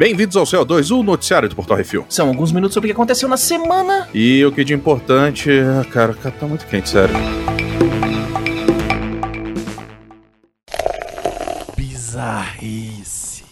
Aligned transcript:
Bem-vindos 0.00 0.34
ao 0.34 0.44
CO2, 0.44 0.90
o 0.98 1.02
noticiário 1.02 1.46
do 1.46 1.54
Portal 1.54 1.76
Refil. 1.76 2.06
São 2.08 2.28
alguns 2.28 2.52
minutos 2.52 2.72
sobre 2.72 2.86
o 2.86 2.88
que 2.88 2.94
aconteceu 2.94 3.28
na 3.28 3.36
semana. 3.36 4.08
E 4.14 4.42
o 4.46 4.50
que 4.50 4.64
de 4.64 4.72
importante, 4.72 5.50
cara, 5.92 6.14
cara 6.14 6.34
tá 6.34 6.46
muito 6.46 6.66
quente, 6.66 6.88
sério. 6.88 7.14
Bizarrice. 11.76 13.44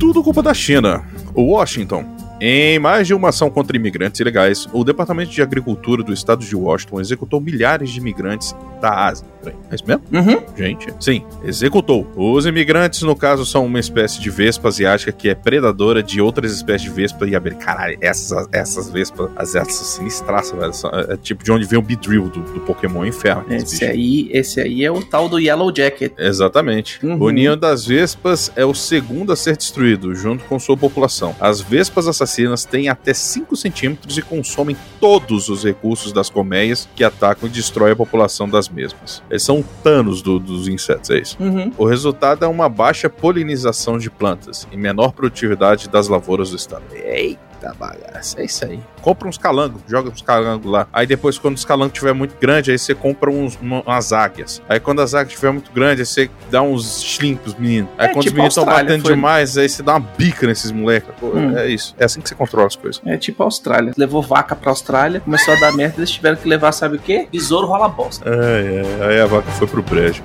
Tudo 0.00 0.20
culpa 0.24 0.42
da 0.42 0.52
China. 0.52 1.04
Washington 1.36 2.23
em 2.40 2.78
mais 2.78 3.06
de 3.06 3.14
uma 3.14 3.28
ação 3.28 3.48
contra 3.50 3.76
imigrantes 3.76 4.20
ilegais, 4.20 4.66
o 4.72 4.84
Departamento 4.84 5.30
de 5.30 5.40
Agricultura 5.40 6.02
do 6.02 6.12
estado 6.12 6.44
de 6.44 6.56
Washington 6.56 7.00
executou 7.00 7.40
milhares 7.40 7.90
de 7.90 7.98
imigrantes 7.98 8.54
da 8.80 9.06
Ásia. 9.06 9.26
É 9.70 9.74
isso 9.74 9.84
mesmo? 9.86 10.02
Uhum. 10.12 10.42
Gente, 10.56 10.92
sim, 11.00 11.22
executou. 11.44 12.10
Os 12.16 12.46
imigrantes, 12.46 13.02
no 13.02 13.14
caso, 13.14 13.44
são 13.44 13.66
uma 13.66 13.78
espécie 13.78 14.18
de 14.20 14.30
vespa 14.30 14.68
asiática 14.68 15.12
que 15.12 15.28
é 15.28 15.34
predadora 15.34 16.02
de 16.02 16.20
outras 16.20 16.52
espécies 16.52 16.88
de 16.88 16.90
vespa 16.90 17.26
e 17.26 17.36
abelha. 17.36 17.56
Caralho, 17.56 17.98
essas, 18.00 18.48
essas 18.50 18.90
vespas 18.90 19.30
asiáticas 19.36 19.76
são 19.76 19.98
sinistraças, 19.98 20.58
velho. 20.58 20.72
São, 20.72 20.90
é, 20.90 21.12
é, 21.12 21.16
tipo 21.16 21.44
de 21.44 21.52
onde 21.52 21.66
vem 21.66 21.78
o 21.78 21.82
Beedrill 21.82 22.28
do, 22.28 22.40
do 22.40 22.60
Pokémon 22.60 23.04
Inferno. 23.04 23.44
Esse 23.50 23.84
aí, 23.84 24.30
esse 24.32 24.60
aí 24.60 24.84
é 24.84 24.90
o 24.90 25.02
tal 25.04 25.28
do 25.28 25.38
Yellow 25.38 25.72
Jacket. 25.74 26.12
Exatamente. 26.18 27.04
Uhum. 27.04 27.20
O 27.20 27.30
ninho 27.30 27.56
das 27.56 27.84
vespas 27.84 28.50
é 28.56 28.64
o 28.64 28.74
segundo 28.74 29.30
a 29.32 29.36
ser 29.36 29.56
destruído, 29.56 30.14
junto 30.14 30.44
com 30.44 30.58
sua 30.58 30.76
população. 30.76 31.36
As 31.38 31.60
vespas 31.60 32.08
assassinas 32.08 32.23
têm 32.64 32.88
até 32.88 33.12
5 33.12 33.56
centímetros 33.56 34.16
e 34.16 34.22
consomem 34.22 34.76
todos 35.00 35.48
os 35.48 35.64
recursos 35.64 36.12
das 36.12 36.30
colmeias 36.30 36.88
que 36.94 37.04
atacam 37.04 37.48
e 37.48 37.52
destroem 37.52 37.92
a 37.92 37.96
população 37.96 38.48
das 38.48 38.68
mesmas. 38.68 39.22
Eles 39.30 39.42
são 39.42 39.64
tanos 39.82 40.22
do, 40.22 40.38
dos 40.38 40.68
insetos, 40.68 41.10
é 41.10 41.18
isso. 41.18 41.36
Uhum. 41.40 41.72
O 41.76 41.84
resultado 41.84 42.44
é 42.44 42.48
uma 42.48 42.68
baixa 42.68 43.10
polinização 43.10 43.98
de 43.98 44.10
plantas 44.10 44.66
e 44.70 44.76
menor 44.76 45.12
produtividade 45.12 45.88
das 45.88 46.08
lavouras 46.08 46.50
do 46.50 46.56
estado. 46.56 46.84
Eita 46.92 47.53
bagaça, 47.72 48.40
é 48.40 48.44
isso 48.44 48.64
aí. 48.64 48.80
Compra 49.00 49.28
uns 49.28 49.38
calangos, 49.38 49.80
joga 49.88 50.10
uns 50.10 50.20
calangos 50.22 50.70
lá. 50.70 50.86
Aí 50.92 51.06
depois, 51.06 51.38
quando 51.38 51.56
os 51.56 51.64
calangos 51.64 51.92
estiver 51.92 52.12
muito 52.12 52.36
grande, 52.40 52.70
aí 52.70 52.78
você 52.78 52.94
compra 52.94 53.30
uns, 53.30 53.56
uma, 53.60 53.80
umas 53.82 54.12
águias. 54.12 54.60
Aí 54.68 54.80
quando 54.80 55.00
as 55.00 55.14
águias 55.14 55.32
estiver 55.34 55.52
muito 55.52 55.70
grande, 55.72 56.00
aí 56.02 56.06
você 56.06 56.28
dá 56.50 56.60
uns 56.62 57.02
slim 57.02 57.36
pros 57.36 57.54
meninos. 57.54 57.90
Aí 57.98 58.06
É, 58.06 58.08
quando 58.08 58.22
tipo 58.22 58.28
os 58.28 58.32
meninos 58.34 58.56
estão 58.56 58.64
batendo 58.64 59.02
foi. 59.02 59.14
demais, 59.14 59.56
aí 59.56 59.68
você 59.68 59.82
dá 59.82 59.92
uma 59.96 60.00
bica 60.18 60.46
nesses 60.46 60.70
moleques. 60.72 61.10
Hum. 61.22 61.56
É 61.56 61.68
isso. 61.68 61.94
É 61.98 62.04
assim 62.04 62.20
que 62.20 62.28
você 62.28 62.34
controla 62.34 62.66
as 62.66 62.76
coisas. 62.76 63.00
É 63.06 63.16
tipo 63.16 63.42
a 63.42 63.46
Austrália. 63.46 63.92
Levou 63.96 64.22
vaca 64.22 64.56
pra 64.56 64.70
Austrália, 64.70 65.20
começou 65.20 65.54
a 65.54 65.60
dar 65.60 65.72
merda, 65.72 65.94
eles 65.98 66.10
tiveram 66.10 66.36
que 66.36 66.48
levar, 66.48 66.72
sabe 66.72 66.96
o 66.96 66.98
quê? 66.98 67.28
Besouro 67.30 67.66
rola 67.66 67.88
bosta. 67.88 68.28
É, 68.28 68.82
é. 69.00 69.06
Aí 69.08 69.20
a 69.20 69.26
vaca 69.26 69.50
foi 69.52 69.66
pro 69.66 69.82
brejo. 69.82 70.22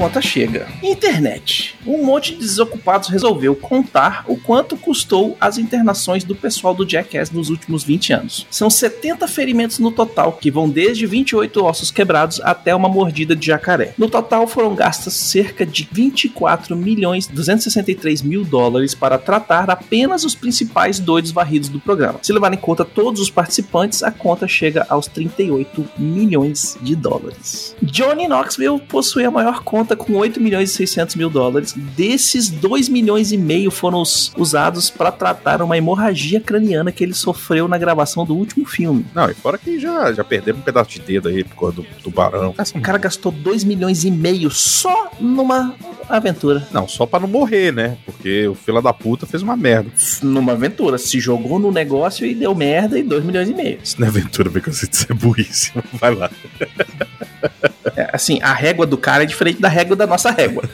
Conta 0.00 0.22
chega. 0.22 0.66
Internet. 0.82 1.78
Um 1.86 2.02
monte 2.02 2.32
de 2.32 2.38
desocupados 2.38 3.10
resolveu 3.10 3.54
contar 3.54 4.24
o 4.26 4.34
quanto 4.34 4.74
custou 4.74 5.36
as 5.38 5.58
internações 5.58 6.24
do 6.24 6.34
pessoal 6.34 6.72
do 6.72 6.88
Jackass 6.88 7.30
nos 7.30 7.50
últimos 7.50 7.84
20 7.84 8.14
anos. 8.14 8.46
São 8.50 8.70
70 8.70 9.28
ferimentos 9.28 9.78
no 9.78 9.92
total, 9.92 10.32
que 10.32 10.50
vão 10.50 10.70
desde 10.70 11.04
28 11.04 11.62
ossos 11.62 11.90
quebrados 11.90 12.40
até 12.42 12.74
uma 12.74 12.88
mordida 12.88 13.36
de 13.36 13.48
jacaré. 13.48 13.92
No 13.98 14.08
total 14.08 14.46
foram 14.46 14.74
gastas 14.74 15.12
cerca 15.12 15.66
de 15.66 15.86
24 15.92 16.74
milhões 16.74 17.26
263 17.26 18.22
mil 18.22 18.42
dólares 18.42 18.94
para 18.94 19.18
tratar 19.18 19.68
apenas 19.68 20.24
os 20.24 20.34
principais 20.34 20.98
doidos 20.98 21.30
varridos 21.30 21.68
do 21.68 21.78
programa. 21.78 22.20
Se 22.22 22.32
levar 22.32 22.54
em 22.54 22.56
conta 22.56 22.86
todos 22.86 23.20
os 23.20 23.28
participantes, 23.28 24.02
a 24.02 24.10
conta 24.10 24.48
chega 24.48 24.86
aos 24.88 25.06
38 25.08 25.86
milhões 25.98 26.78
de 26.80 26.96
dólares. 26.96 27.76
Johnny 27.82 28.26
Knoxville 28.26 28.80
possui 28.80 29.26
a 29.26 29.30
maior 29.30 29.62
conta 29.62 29.89
com 29.96 30.14
8 30.14 30.40
milhões 30.40 30.70
e 30.70 30.74
600 30.74 31.16
mil 31.16 31.30
dólares. 31.30 31.72
Desses, 31.96 32.48
2 32.50 32.88
milhões 32.88 33.32
e 33.32 33.36
meio 33.36 33.70
foram 33.70 34.00
os- 34.02 34.32
usados 34.36 34.90
para 34.90 35.10
tratar 35.12 35.62
uma 35.62 35.76
hemorragia 35.76 36.40
craniana 36.40 36.90
que 36.92 37.02
ele 37.04 37.14
sofreu 37.14 37.66
na 37.68 37.78
gravação 37.78 38.24
do 38.24 38.34
último 38.34 38.66
filme. 38.66 39.04
Não, 39.14 39.30
e 39.30 39.34
fora 39.34 39.58
que 39.58 39.78
já, 39.78 40.12
já 40.12 40.24
perderam 40.24 40.58
um 40.58 40.62
pedaço 40.62 40.90
de 40.90 41.00
dedo 41.00 41.28
aí 41.28 41.44
por 41.44 41.56
causa 41.56 41.76
do 41.76 41.82
tubarão. 42.02 42.54
O 42.74 42.80
cara 42.80 42.98
gastou 42.98 43.30
2 43.32 43.64
milhões 43.64 44.04
e 44.04 44.10
meio 44.10 44.50
só 44.50 45.10
numa 45.20 45.74
aventura. 46.08 46.66
Não, 46.72 46.88
só 46.88 47.06
pra 47.06 47.20
não 47.20 47.28
morrer, 47.28 47.72
né? 47.72 47.96
Porque 48.04 48.46
o 48.48 48.54
fila 48.54 48.82
da 48.82 48.92
puta 48.92 49.26
fez 49.26 49.42
uma 49.42 49.56
merda. 49.56 49.90
Numa 50.22 50.52
aventura. 50.52 50.98
Se 50.98 51.20
jogou 51.20 51.58
no 51.58 51.70
negócio 51.70 52.26
e 52.26 52.34
deu 52.34 52.54
merda 52.54 52.98
e 52.98 53.02
2 53.02 53.24
milhões 53.24 53.48
e 53.48 53.54
meio. 53.54 53.78
Isso 53.82 53.96
não 54.00 54.06
é 54.06 54.10
aventura, 54.10 54.50
porque 54.50 54.70
você 54.72 54.86
é 55.08 55.14
burrice. 55.14 55.72
Vai 55.94 56.14
lá. 56.14 56.30
É, 57.96 58.10
assim, 58.12 58.40
a 58.42 58.52
régua 58.52 58.86
do 58.86 58.96
cara 58.96 59.22
é 59.22 59.26
diferente 59.26 59.60
da 59.60 59.68
régua 59.68 59.96
da 59.96 60.06
nossa 60.06 60.30
régua. 60.30 60.64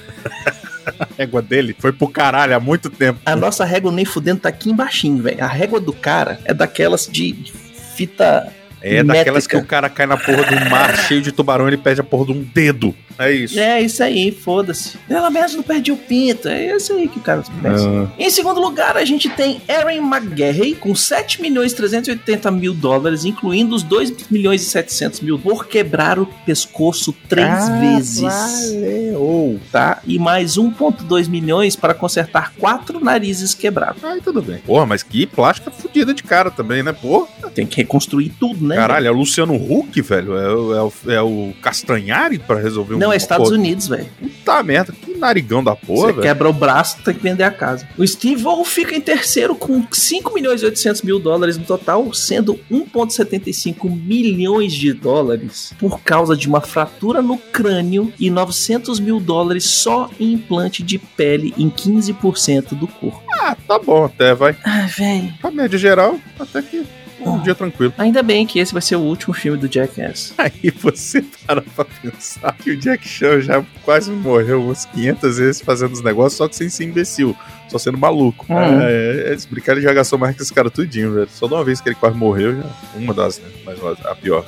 A 0.99 1.07
régua 1.19 1.43
dele 1.43 1.75
foi 1.79 1.93
pro 1.93 2.09
caralho 2.09 2.55
há 2.55 2.61
muito 2.61 2.91
tempo. 2.91 3.21
A 3.25 3.37
nossa 3.37 3.65
régua 3.65 3.91
nem 3.93 4.05
fudendo 4.05 4.41
tá 4.41 4.49
aqui 4.49 4.71
embaixo, 4.71 5.17
velho. 5.19 5.43
A 5.43 5.49
régua 5.49 5.81
do 5.81 5.93
cara 5.93 6.41
é 6.45 6.53
daquelas 6.53 7.07
de 7.07 7.33
de 7.33 7.53
fita. 7.97 8.53
É 8.83 9.03
daquelas 9.03 9.47
que 9.47 9.55
Métrica. 9.55 9.59
o 9.59 9.67
cara 9.67 9.89
cai 9.89 10.07
na 10.07 10.17
porra 10.17 10.45
do 10.45 10.71
mar 10.71 10.97
cheio 11.09 11.23
de 11.23 11.33
tubarão 11.33 11.67
e 11.67 11.71
ele 11.71 11.77
perde 11.79 12.01
a 12.01 12.05
porra 12.05 12.27
de 12.27 12.33
um 12.33 12.43
dedo. 12.43 12.95
É 13.19 13.33
isso. 13.33 13.59
É 13.59 13.81
isso 13.81 14.03
aí, 14.03 14.31
foda-se. 14.31 14.99
Ela 15.09 15.31
mesmo 15.31 15.59
não 15.59 15.63
perde 15.65 15.91
o 15.93 15.97
pinto. 15.97 16.49
É 16.49 16.77
isso 16.77 16.93
aí 16.93 17.09
que 17.09 17.19
o 17.19 17.23
cara 17.23 17.43
pensa. 17.63 17.87
Ah, 17.89 18.09
Em 18.19 18.31
segundo 18.31 18.61
lugar, 18.61 18.97
a 18.97 19.05
gente 19.05 19.29
tem 19.29 19.61
Aaron 19.69 19.91
McGarry 20.15 20.75
com 20.75 20.95
7 20.95 21.41
milhões 21.41 21.73
e 21.73 21.77
380 21.77 22.51
mil 22.51 22.75
dólares, 22.75 23.25
incluindo 23.25 23.75
os 23.75 23.83
2 23.83 24.13
milhões 24.31 24.63
e 24.63 24.65
700 24.67 25.21
mil 25.21 25.39
por 25.39 25.67
quebrar 25.67 26.19
o 26.19 26.27
pescoço 26.45 27.15
três 27.29 27.49
Ah, 27.49 27.79
vezes. 27.81 28.21
Valeu. 28.21 29.61
Tá? 29.73 30.01
E 30.07 30.19
mais 30.19 30.57
1,2 30.57 31.29
milhões 31.29 31.77
para 31.77 31.95
consertar 31.95 32.53
quatro 32.59 33.03
narizes 33.03 33.55
quebrados. 33.55 34.03
Aí 34.05 34.21
tudo 34.21 34.43
bem. 34.43 34.59
Porra, 34.59 34.87
mas 34.87 35.03
que 35.03 35.27
plástica 35.27 35.71
fodida 35.71 36.13
de 36.15 36.23
cara 36.23 36.51
também, 36.51 36.83
né? 36.83 36.93
Porra. 36.93 37.27
Tem 37.55 37.67
que 37.67 37.77
reconstruir 37.77 38.33
tudo, 38.39 38.67
né? 38.67 38.77
Caralho, 38.77 39.07
é 39.07 39.11
o 39.11 39.15
Luciano 39.15 39.55
Huck, 39.55 40.01
velho. 40.03 40.37
É, 40.37 40.49
o- 40.55 40.75
é 40.75 40.83
o, 40.83 40.93
é 41.13 41.23
o 41.23 41.53
Castanhari 41.63 42.39
pra 42.39 42.57
resolver 42.61 42.95
um 42.95 42.99
Não, 42.99 43.06
é 43.13 43.17
Estados 43.17 43.49
Pô, 43.49 43.55
Unidos, 43.55 43.89
velho. 43.89 44.07
Puta 44.21 44.63
merda, 44.63 44.93
que 44.93 45.15
narigão 45.17 45.63
da 45.63 45.75
porra, 45.75 46.09
Você 46.09 46.13
velho. 46.13 46.23
quebra 46.23 46.49
o 46.49 46.53
braço, 46.53 46.99
tem 47.03 47.15
que 47.15 47.23
vender 47.23 47.43
a 47.45 47.51
casa. 47.51 47.87
O 47.97 48.07
Steve 48.07 48.43
Vaughn 48.43 48.65
fica 48.65 48.95
em 48.95 49.01
terceiro 49.01 49.55
com 49.55 49.85
5 49.91 50.33
milhões 50.35 50.63
e 50.63 50.65
800 50.67 51.03
mil 51.03 51.19
dólares 51.19 51.57
no 51.57 51.65
total, 51.65 52.13
sendo 52.13 52.59
1,75 52.71 53.89
milhões 53.91 54.73
de 54.73 54.93
dólares 54.93 55.73
por 55.79 56.01
causa 56.01 56.37
de 56.37 56.49
uma 56.49 56.61
fratura 56.61 57.23
no 57.23 57.39
crânio 57.39 58.13
e 58.19 58.31
900 58.31 59.01
mil 59.01 59.21
dólares 59.21 59.65
só 59.65 60.11
em 60.19 60.33
implante 60.33 60.83
de 60.83 60.99
pele 60.99 61.55
em 61.57 61.69
15% 61.71 62.75
do 62.75 62.87
corpo. 62.87 63.23
Ah, 63.41 63.57
tá 63.67 63.79
bom 63.79 64.05
até, 64.05 64.35
vai. 64.35 64.57
Ah, 64.65 64.87
velho. 64.87 65.33
A 65.43 65.51
média 65.51 65.79
geral, 65.79 66.19
até 66.39 66.63
que 66.63 66.85
um 67.21 67.41
dia 67.43 67.55
tranquilo. 67.55 67.93
Ainda 67.99 68.23
bem 68.23 68.47
que 68.47 68.59
esse 68.59 68.73
vai 68.73 68.83
ser 68.83 68.97
o 68.97 69.01
último 69.01 69.35
filme 69.35 69.59
do 69.59 69.73
Jackass. 69.73 70.35
Aí 70.39 70.71
você 70.71 71.25
para 71.47 71.63
pra 71.63 71.85
pensar 71.85 72.53
que 72.57 72.71
o 72.71 72.77
Jack 72.77 73.07
Chan 73.07 73.41
já 73.41 73.65
quase 73.85 74.11
morreu 74.11 74.63
umas 74.63 74.85
500 74.87 75.39
vezes 75.39 75.61
fazendo 75.61 75.93
os 75.93 76.03
negócios, 76.03 76.35
só 76.35 76.49
que 76.49 76.57
sem 76.57 76.69
ser 76.69 76.85
imbecil, 76.85 77.37
só 77.69 77.79
sendo 77.79 77.99
maluco. 77.99 78.47
Hum. 78.49 78.81
É, 78.81 79.31
é, 79.31 79.35
esse 79.35 79.49
brincar 79.49 79.73
ele 79.73 79.83
já 79.83 79.93
gastou 79.93 80.19
mais 80.19 80.37
que 80.37 80.43
esse 80.43 80.53
cara 80.53 80.71
tudinho, 80.71 81.13
velho. 81.13 81.29
Só 81.31 81.47
de 81.47 81.55
uma 81.55 81.65
vez 81.65 81.81
que 81.81 81.89
ele 81.89 81.97
quase 81.97 82.17
morreu, 82.17 82.57
já. 82.57 82.67
Uma 82.95 83.15
das, 83.15 83.39
né? 83.39 83.49
Mas 83.65 83.79
a 84.05 84.15
pior. 84.15 84.45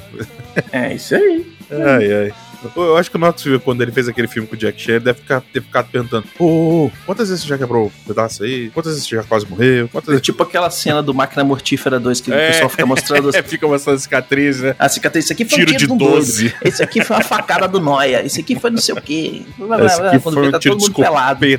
É 0.73 0.95
isso 0.95 1.15
aí. 1.15 1.47
Ai, 1.71 2.13
ai. 2.13 2.48
Eu 2.75 2.97
acho 2.97 3.11
que 3.11 3.17
o 3.17 3.21
Knoxville, 3.21 3.59
quando 3.61 3.83
ele 3.83 3.93
fez 3.93 4.09
aquele 4.09 4.27
filme 4.27 4.49
com 4.49 4.55
o 4.55 4.59
Jack 4.59 4.81
Chan, 4.81 4.99
deve 5.01 5.21
ficar, 5.21 5.41
ter 5.41 5.63
ficado 5.63 5.89
perguntando: 5.91 6.27
Ô, 6.39 6.87
ô, 6.87 6.91
quantas 7.07 7.29
vezes 7.29 7.43
você 7.45 7.49
já 7.51 7.59
quebrou 7.59 7.87
um 7.87 7.91
pedaço 8.07 8.43
aí? 8.43 8.71
Quantas 8.71 8.93
vezes 8.93 9.07
você 9.09 9.17
já 9.17 9.23
quase 9.23 9.47
morreu? 9.49 9.89
Quantas 9.89 10.09
É 10.09 10.13
vezes. 10.13 10.25
tipo 10.25 10.43
aquela 10.43 10.69
cena 10.71 11.03
do 11.03 11.15
Máquina 11.15 11.45
Mortífera 11.45 12.01
2 12.01 12.21
que 12.21 12.31
o 12.31 12.35
É. 12.35 12.49
pessoal 12.49 12.69
fica 12.69 12.87
mostrando 12.87 13.31
É, 13.37 13.43
fica 13.43 13.67
mostrando 13.69 13.99
cicatriz, 13.99 14.61
né? 14.61 14.75
a 14.79 14.89
cicatriz. 14.89 15.25
Isso 15.25 15.33
aqui 15.33 15.45
foi 15.45 15.63
um 15.63 15.67
Tiro 15.67 15.79
de 15.79 15.93
um 15.93 15.97
doido. 15.97 16.15
12. 16.17 16.55
Esse 16.65 16.83
aqui 16.83 17.05
foi 17.05 17.17
uma 17.17 17.23
facada 17.23 17.69
do 17.69 17.79
Noia. 17.81 18.25
Esse 18.25 18.41
aqui 18.41 18.59
foi 18.59 18.71
não 18.71 18.79
sei 18.79 18.95
o 18.95 19.01
quê. 19.01 19.43
Esse 19.85 20.01
aqui 20.03 20.19
Quando 20.19 20.35
foi 20.35 20.49
um 20.49 20.51
tá 20.51 20.59
tiro 20.59 20.77
todo 20.77 20.83
mundo 20.89 20.95
pelado. 20.97 21.47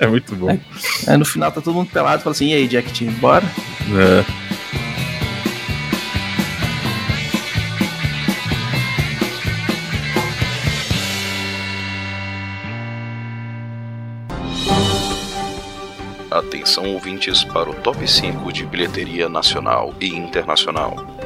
É 0.00 0.06
muito 0.06 0.34
bom. 0.36 0.56
Aí 1.08 1.16
no 1.16 1.24
final 1.24 1.50
tá 1.50 1.60
todo 1.60 1.74
mundo 1.74 1.90
pelado 1.90 2.20
e 2.20 2.22
fala 2.22 2.32
assim: 2.32 2.50
e 2.50 2.54
aí, 2.54 2.68
Jack 2.68 2.96
Team, 2.96 3.12
bora? 3.14 3.44
É. 3.44 4.57
Atenção 16.30 16.92
ouvintes 16.92 17.42
para 17.42 17.70
o 17.70 17.74
top 17.74 18.06
5 18.06 18.52
de 18.52 18.66
bilheteria 18.66 19.30
nacional 19.30 19.94
e 19.98 20.08
internacional. 20.08 21.17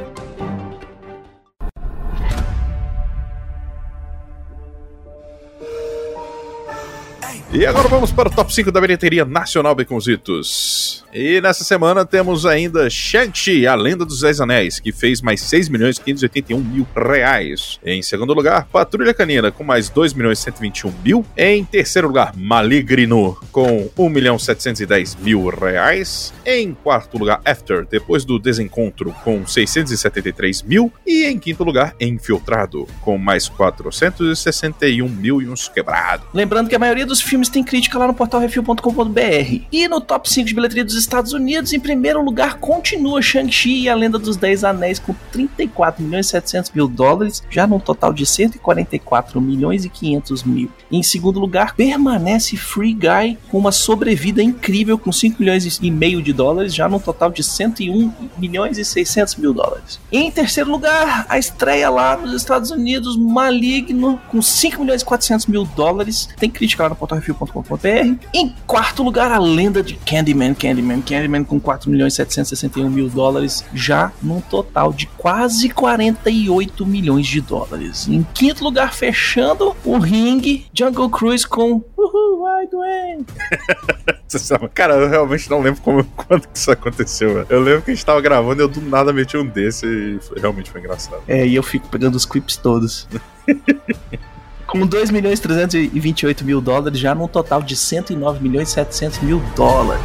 E 7.55 7.67
agora 7.67 7.87
vamos 7.87 8.11
para 8.11 8.29
o 8.29 8.31
top 8.31 8.51
5 8.51 8.71
da 8.71 8.81
bilheteria 8.81 9.23
nacional, 9.23 9.75
Beconzitos. 9.75 11.03
E 11.13 11.39
nessa 11.39 11.63
semana 11.63 12.03
temos 12.03 12.47
ainda 12.47 12.89
Shang-Chi, 12.89 13.67
a 13.67 13.75
Lenda 13.75 14.03
dos 14.03 14.21
Dez 14.21 14.41
Anéis, 14.41 14.79
que 14.79 14.91
fez 14.91 15.21
mais 15.21 15.39
6 15.41 15.69
milhões 15.69 15.99
581 15.99 16.59
mil 16.59 16.87
reais. 16.95 17.79
Em 17.85 18.01
segundo 18.01 18.33
lugar, 18.33 18.65
Patrulha 18.71 19.13
Canina, 19.13 19.51
com 19.51 19.63
mais 19.63 19.87
2 19.89 20.13
milhões 20.15 20.39
121 20.39 20.91
mil. 21.05 21.23
Em 21.37 21.63
terceiro 21.63 22.07
lugar, 22.07 22.33
Maligno, 22.35 23.37
com 23.51 23.87
1 23.95 24.09
milhão 24.09 24.39
710 24.39 25.17
mil 25.17 25.47
reais. 25.49 26.33
Em 26.43 26.73
quarto 26.73 27.19
lugar, 27.19 27.39
After, 27.45 27.85
depois 27.85 28.25
do 28.25 28.39
desencontro, 28.39 29.13
com 29.23 29.45
673 29.45 30.63
mil. 30.63 30.91
E 31.05 31.25
em 31.25 31.37
quinto 31.37 31.63
lugar, 31.63 31.93
Infiltrado, 32.01 32.87
com 33.01 33.19
mais 33.19 33.47
461 33.47 35.07
mil 35.07 35.39
e 35.39 35.47
uns 35.47 35.67
quebrados. 35.67 36.25
Lembrando 36.33 36.67
que 36.67 36.75
a 36.75 36.79
maioria 36.79 37.05
dos 37.05 37.21
filmes 37.21 37.42
tem 37.49 37.63
crítica 37.63 37.97
lá 37.97 38.07
no 38.07 38.13
portal 38.13 38.39
refil.com.br. 38.39 39.61
E 39.71 39.87
no 39.87 40.01
top 40.01 40.29
5 40.29 40.47
de 40.47 40.53
bilheteria 40.53 40.85
dos 40.85 40.95
Estados 40.95 41.33
Unidos, 41.33 41.73
em 41.73 41.79
primeiro 41.79 42.23
lugar, 42.23 42.55
continua 42.59 43.21
Shang-Chi 43.21 43.83
e 43.83 43.89
a 43.89 43.95
Lenda 43.95 44.19
dos 44.19 44.37
Dez 44.37 44.63
Anéis 44.63 44.99
com 44.99 45.15
34 45.31 46.03
milhões 46.03 46.27
e 46.27 46.29
700 46.29 46.71
mil 46.71 46.87
dólares, 46.87 47.43
já 47.49 47.65
num 47.67 47.79
total 47.79 48.13
de 48.13 48.25
144 48.25 49.39
milhões 49.41 49.85
e 49.85 49.89
500 49.89 50.43
mil. 50.43 50.69
Em 50.91 51.03
segundo 51.03 51.39
lugar, 51.39 51.75
permanece 51.75 52.57
Free 52.57 52.93
Guy 52.93 53.37
com 53.49 53.57
uma 53.57 53.71
sobrevida 53.71 54.41
incrível 54.41 54.97
com 54.97 55.11
5 55.11 55.37
milhões 55.39 55.79
e 55.81 55.91
meio 55.91 56.21
de 56.21 56.33
dólares, 56.33 56.73
já 56.73 56.87
num 56.87 56.99
total 56.99 57.31
de 57.31 57.43
101 57.43 58.11
milhões 58.37 58.77
e 58.77 58.85
600 58.85 59.35
mil 59.35 59.53
dólares. 59.53 59.99
Em 60.11 60.29
terceiro 60.31 60.71
lugar, 60.71 61.25
a 61.29 61.37
estreia 61.37 61.89
lá 61.89 62.17
nos 62.17 62.33
Estados 62.33 62.71
Unidos, 62.71 63.17
Maligno, 63.17 64.19
com 64.29 64.41
5 64.41 64.81
milhões 64.81 65.01
e 65.01 65.05
400 65.05 65.47
mil 65.47 65.65
dólares. 65.65 66.29
Tem 66.37 66.49
crítica 66.49 66.83
lá 66.83 66.89
no 66.89 66.95
portal 66.95 67.17
refil.com.br. 67.33 68.25
Em 68.33 68.55
quarto 68.65 69.03
lugar, 69.03 69.31
a 69.31 69.39
lenda 69.39 69.81
de 69.81 69.95
Candyman, 69.95 70.53
Candyman, 70.53 71.01
Candyman 71.01 71.43
com 71.43 71.59
4 71.59 71.89
milhões 71.89 72.13
e 72.13 72.15
761 72.17 72.89
mil 72.89 73.09
dólares, 73.09 73.65
já 73.73 74.11
num 74.21 74.39
total 74.41 74.93
de 74.93 75.07
quase 75.07 75.69
48 75.69 76.85
milhões 76.85 77.27
de 77.27 77.41
dólares. 77.41 78.07
Em 78.07 78.23
quinto 78.33 78.63
lugar, 78.63 78.93
fechando 78.93 79.75
o 79.83 79.97
ringue, 79.97 80.65
Jungle 80.73 81.09
Cruise 81.09 81.47
com 81.47 81.81
Uhul, 81.97 82.41
vai 82.41 82.67
Dwayne! 82.67 83.25
Cara, 84.73 84.95
eu 84.95 85.09
realmente 85.09 85.47
não 85.49 85.61
lembro 85.61 85.81
como, 85.81 86.03
quando 86.15 86.47
que 86.47 86.57
isso 86.57 86.71
aconteceu. 86.71 87.35
Velho. 87.35 87.47
Eu 87.49 87.61
lembro 87.61 87.81
que 87.83 87.91
a 87.91 87.93
gente 87.93 88.05
tava 88.05 88.19
gravando 88.19 88.61
e 88.61 88.63
eu 88.63 88.67
do 88.67 88.81
nada 88.81 89.13
meti 89.13 89.37
um 89.37 89.45
desse 89.45 89.85
e 89.85 90.19
foi, 90.19 90.39
realmente 90.39 90.71
foi 90.71 90.81
engraçado. 90.81 91.21
É, 91.27 91.45
e 91.45 91.55
eu 91.55 91.63
fico 91.63 91.87
pegando 91.87 92.15
os 92.15 92.25
clips 92.25 92.57
todos. 92.57 93.07
com 94.73 94.87
2 94.87 95.11
milhões 95.11 95.39
328 95.39 96.43
mil 96.43 96.59
dólares, 96.59 96.97
já 96.97 97.13
num 97.13 97.27
total 97.27 97.61
de 97.61 97.75
109 97.75 98.41
milhões 98.41 98.69
700 98.69 99.19
mil 99.19 99.39
dólares. 99.55 100.03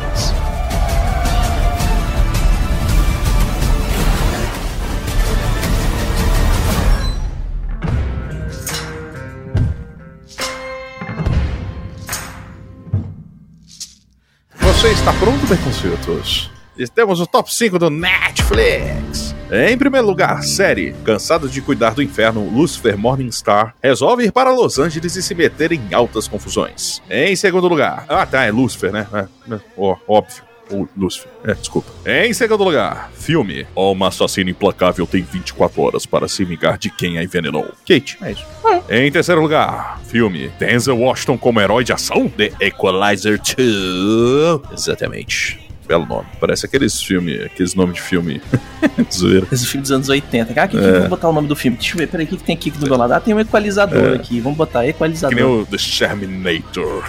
Você 14.61 14.89
está 14.89 15.15
pronto, 15.15 15.47
Beconzitos? 15.47 16.51
Temos 16.95 17.21
o 17.21 17.27
top 17.27 17.53
5 17.53 17.79
do 17.79 17.89
Netflix. 17.89 19.38
Em 19.51 19.79
primeiro 19.79 20.07
lugar, 20.07 20.43
série. 20.43 20.95
Cansado 21.05 21.49
de 21.49 21.63
cuidar 21.63 21.95
do 21.95 22.03
inferno, 22.03 22.47
Lucifer 22.51 22.99
Morningstar 22.99 23.75
resolve 23.83 24.25
ir 24.25 24.33
para 24.33 24.53
Los 24.53 24.79
Angeles 24.79 25.17
e 25.17 25.23
se 25.23 25.35
meter 25.35 25.73
em 25.73 25.81
altas 25.93 26.29
confusões. 26.29 27.03
Em 27.09 27.35
segundo 27.35 27.67
lugar, 27.67 28.05
ah 28.09 28.27
tá, 28.27 28.45
é 28.45 28.51
Lucifer, 28.51 28.93
né? 28.93 29.07
É, 29.13 29.55
é, 29.55 29.61
ó, 29.77 29.97
óbvio. 30.07 30.49
Lucifer. 30.95 31.31
É, 31.45 31.55
desculpa. 31.55 31.91
Em 32.05 32.31
segundo 32.35 32.63
lugar, 32.63 33.11
filme. 33.15 33.67
Uma 33.75 34.09
assassina 34.09 34.51
implacável 34.51 35.07
tem 35.07 35.23
24 35.23 35.81
horas 35.81 36.05
para 36.05 36.29
se 36.29 36.45
vingar 36.45 36.77
de 36.77 36.91
quem 36.91 37.17
a 37.17 37.25
envenenou. 37.25 37.73
Kate. 37.87 38.19
É 38.21 38.33
isso. 38.33 38.45
Em 38.91 39.11
terceiro 39.11 39.41
lugar, 39.41 39.99
filme. 40.05 40.51
Denzel 40.59 40.99
Washington 40.99 41.39
como 41.39 41.59
herói 41.59 41.85
de 41.85 41.95
ação? 41.95 42.29
The 42.29 42.53
Equalizer 42.61 43.41
2. 43.41 44.73
Exatamente 44.75 45.68
belo 45.89 46.07
nome. 46.07 46.27
Parece 46.39 46.67
aqueles 46.67 47.03
filmes, 47.03 47.41
aqueles 47.47 47.75
nomes 47.75 47.97
de 47.97 48.03
filme. 48.03 48.43
Zoeira. 49.11 49.47
Esse 49.51 49.67
filme 49.67 49.83
dos 49.83 49.91
anos 49.91 50.09
80. 50.09 50.53
Cara, 50.53 50.69
que, 50.69 50.77
é. 50.77 50.81
vamos 50.81 51.09
botar 51.09 51.29
o 51.31 51.33
nome 51.33 51.49
do 51.49 51.57
filme. 51.57 51.79
Deixa 51.79 51.95
eu 51.95 51.99
ver, 51.99 52.09
peraí, 52.09 52.27
o 52.27 52.29
que, 52.29 52.37
que 52.37 52.45
tem 52.45 52.55
aqui 52.55 52.71
do 52.71 52.87
meu 52.87 52.97
lado? 52.97 53.15
Ah, 53.15 53.21
tem 53.21 53.33
um 53.33 53.41
equalizador 53.41 54.13
é. 54.13 54.15
aqui. 54.15 54.39
Vamos 54.41 54.59
botar 54.59 54.87
equalizador. 54.87 55.37
Que 55.37 55.43
nem 55.43 55.51
o 55.51 55.67
The 55.67 55.77
Terminator. 55.99 57.05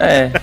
É. 0.00 0.30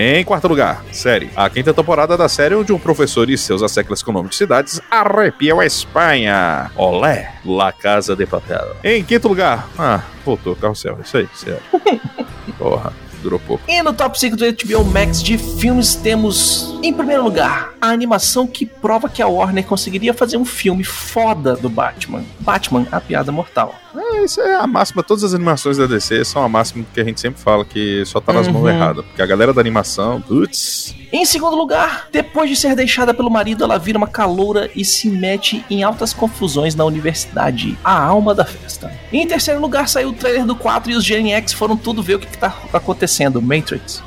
Em 0.00 0.24
quarto 0.24 0.46
lugar, 0.46 0.84
série. 0.92 1.28
A 1.34 1.50
quinta 1.50 1.74
temporada 1.74 2.16
da 2.16 2.28
série 2.28 2.54
onde 2.54 2.72
um 2.72 2.78
professor 2.78 3.28
e 3.28 3.36
seus 3.36 3.64
asseclas 3.64 4.00
com 4.00 4.12
nome 4.12 4.28
de 4.28 4.36
cidades 4.36 4.80
arrepiam 4.88 5.58
a 5.58 5.66
Espanha. 5.66 6.70
Olé, 6.76 7.32
La 7.44 7.72
Casa 7.72 8.14
de 8.14 8.24
Papel. 8.24 8.76
Em 8.84 9.02
quinto 9.02 9.26
lugar, 9.26 9.68
ah, 9.76 10.04
voltou, 10.24 10.54
carrossel, 10.54 10.98
isso 11.02 11.16
aí, 11.16 11.28
sério. 11.34 11.60
Porra 12.56 12.92
durou 13.28 13.40
pouco. 13.40 13.62
E 13.68 13.82
no 13.82 13.92
top 13.92 14.18
5 14.18 14.36
do 14.36 14.44
HBO 14.44 14.84
Max 14.84 15.22
de 15.22 15.36
filmes 15.36 15.94
temos, 15.94 16.78
em 16.82 16.92
primeiro 16.92 17.22
lugar, 17.22 17.74
a 17.80 17.88
animação 17.88 18.46
que 18.46 18.64
prova 18.64 19.08
que 19.08 19.20
a 19.20 19.28
Warner 19.28 19.64
conseguiria 19.64 20.14
fazer 20.14 20.38
um 20.38 20.44
filme 20.44 20.82
foda 20.82 21.54
do 21.54 21.68
Batman. 21.68 22.24
Batman, 22.40 22.86
a 22.90 23.00
piada 23.00 23.30
mortal. 23.30 23.74
É, 24.14 24.24
isso 24.24 24.40
é 24.40 24.54
a 24.54 24.66
máxima. 24.66 25.02
Todas 25.02 25.24
as 25.24 25.34
animações 25.34 25.76
da 25.76 25.86
DC 25.86 26.24
são 26.24 26.42
a 26.42 26.48
máxima 26.48 26.84
que 26.92 27.00
a 27.00 27.04
gente 27.04 27.20
sempre 27.20 27.40
fala 27.40 27.64
que 27.64 28.04
só 28.04 28.20
tá 28.20 28.32
nas 28.32 28.46
uhum. 28.46 28.54
mãos 28.54 28.68
erradas. 28.68 29.04
Porque 29.04 29.22
a 29.22 29.26
galera 29.26 29.52
da 29.52 29.60
animação, 29.60 30.20
putz. 30.20 30.94
Em 31.12 31.24
segundo 31.24 31.56
lugar, 31.56 32.08
depois 32.12 32.50
de 32.50 32.56
ser 32.56 32.74
deixada 32.74 33.14
pelo 33.14 33.30
marido, 33.30 33.64
ela 33.64 33.78
vira 33.78 33.96
uma 33.96 34.06
caloura 34.06 34.70
e 34.74 34.84
se 34.84 35.08
mete 35.08 35.64
em 35.70 35.82
altas 35.82 36.12
confusões 36.12 36.74
na 36.74 36.84
universidade. 36.84 37.78
A 37.82 37.98
alma 37.98 38.34
da 38.34 38.44
festa. 38.44 38.92
Em 39.12 39.26
terceiro 39.26 39.60
lugar, 39.60 39.88
saiu 39.88 40.10
o 40.10 40.12
trailer 40.12 40.44
do 40.44 40.54
4 40.54 40.92
e 40.92 40.94
os 40.94 41.04
Gen 41.04 41.32
X 41.32 41.52
foram 41.52 41.76
tudo 41.76 42.02
ver 42.02 42.16
o 42.16 42.18
que, 42.18 42.26
que 42.26 42.38
tá 42.38 42.54
acontecendo. 42.72 43.40
Matrix. 43.40 44.02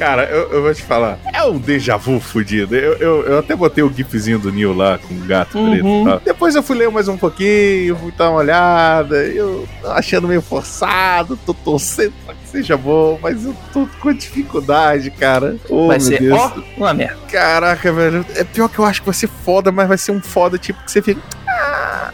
Cara, 0.00 0.24
eu, 0.24 0.50
eu, 0.50 0.62
vou 0.62 0.74
te 0.74 0.82
falar. 0.82 1.18
É 1.30 1.44
um 1.44 1.58
déjà 1.58 1.98
vu 1.98 2.18
fudido. 2.18 2.74
Eu, 2.74 2.94
eu, 2.94 3.22
eu 3.26 3.38
até 3.40 3.54
botei 3.54 3.84
o 3.84 3.92
gifzinho 3.92 4.38
do 4.38 4.50
Neil 4.50 4.72
lá 4.72 4.96
com 4.96 5.12
o 5.12 5.18
gato 5.26 5.58
uhum. 5.58 6.04
preto. 6.04 6.24
Depois 6.24 6.54
eu 6.54 6.62
fui 6.62 6.78
ler 6.78 6.90
mais 6.90 7.06
um 7.06 7.18
pouquinho, 7.18 7.94
fui 7.96 8.10
dar 8.12 8.30
uma 8.30 8.38
olhada. 8.38 9.16
Eu 9.26 9.68
tô 9.82 9.90
achando 9.90 10.26
meio 10.26 10.40
forçado, 10.40 11.38
tô 11.44 11.52
torcendo 11.52 12.14
pra 12.24 12.34
que 12.34 12.48
seja 12.48 12.78
bom, 12.78 13.18
mas 13.20 13.44
eu 13.44 13.54
tô 13.74 13.86
com 14.00 14.10
dificuldade, 14.14 15.10
cara. 15.10 15.56
Oh, 15.68 15.88
vai 15.88 16.00
ser 16.00 16.18
Deus. 16.18 16.40
ó, 16.40 16.54
uma 16.78 16.94
merda. 16.94 17.18
Caraca, 17.30 17.92
velho. 17.92 18.24
É 18.36 18.42
pior 18.42 18.68
que 18.70 18.78
eu 18.78 18.86
acho 18.86 19.02
que 19.02 19.06
vai 19.06 19.14
ser 19.14 19.28
foda, 19.28 19.70
mas 19.70 19.86
vai 19.86 19.98
ser 19.98 20.12
um 20.12 20.20
foda 20.22 20.56
tipo 20.56 20.82
que 20.82 20.90
você 20.90 21.02
fica. 21.02 21.20
Ah, 21.46 22.10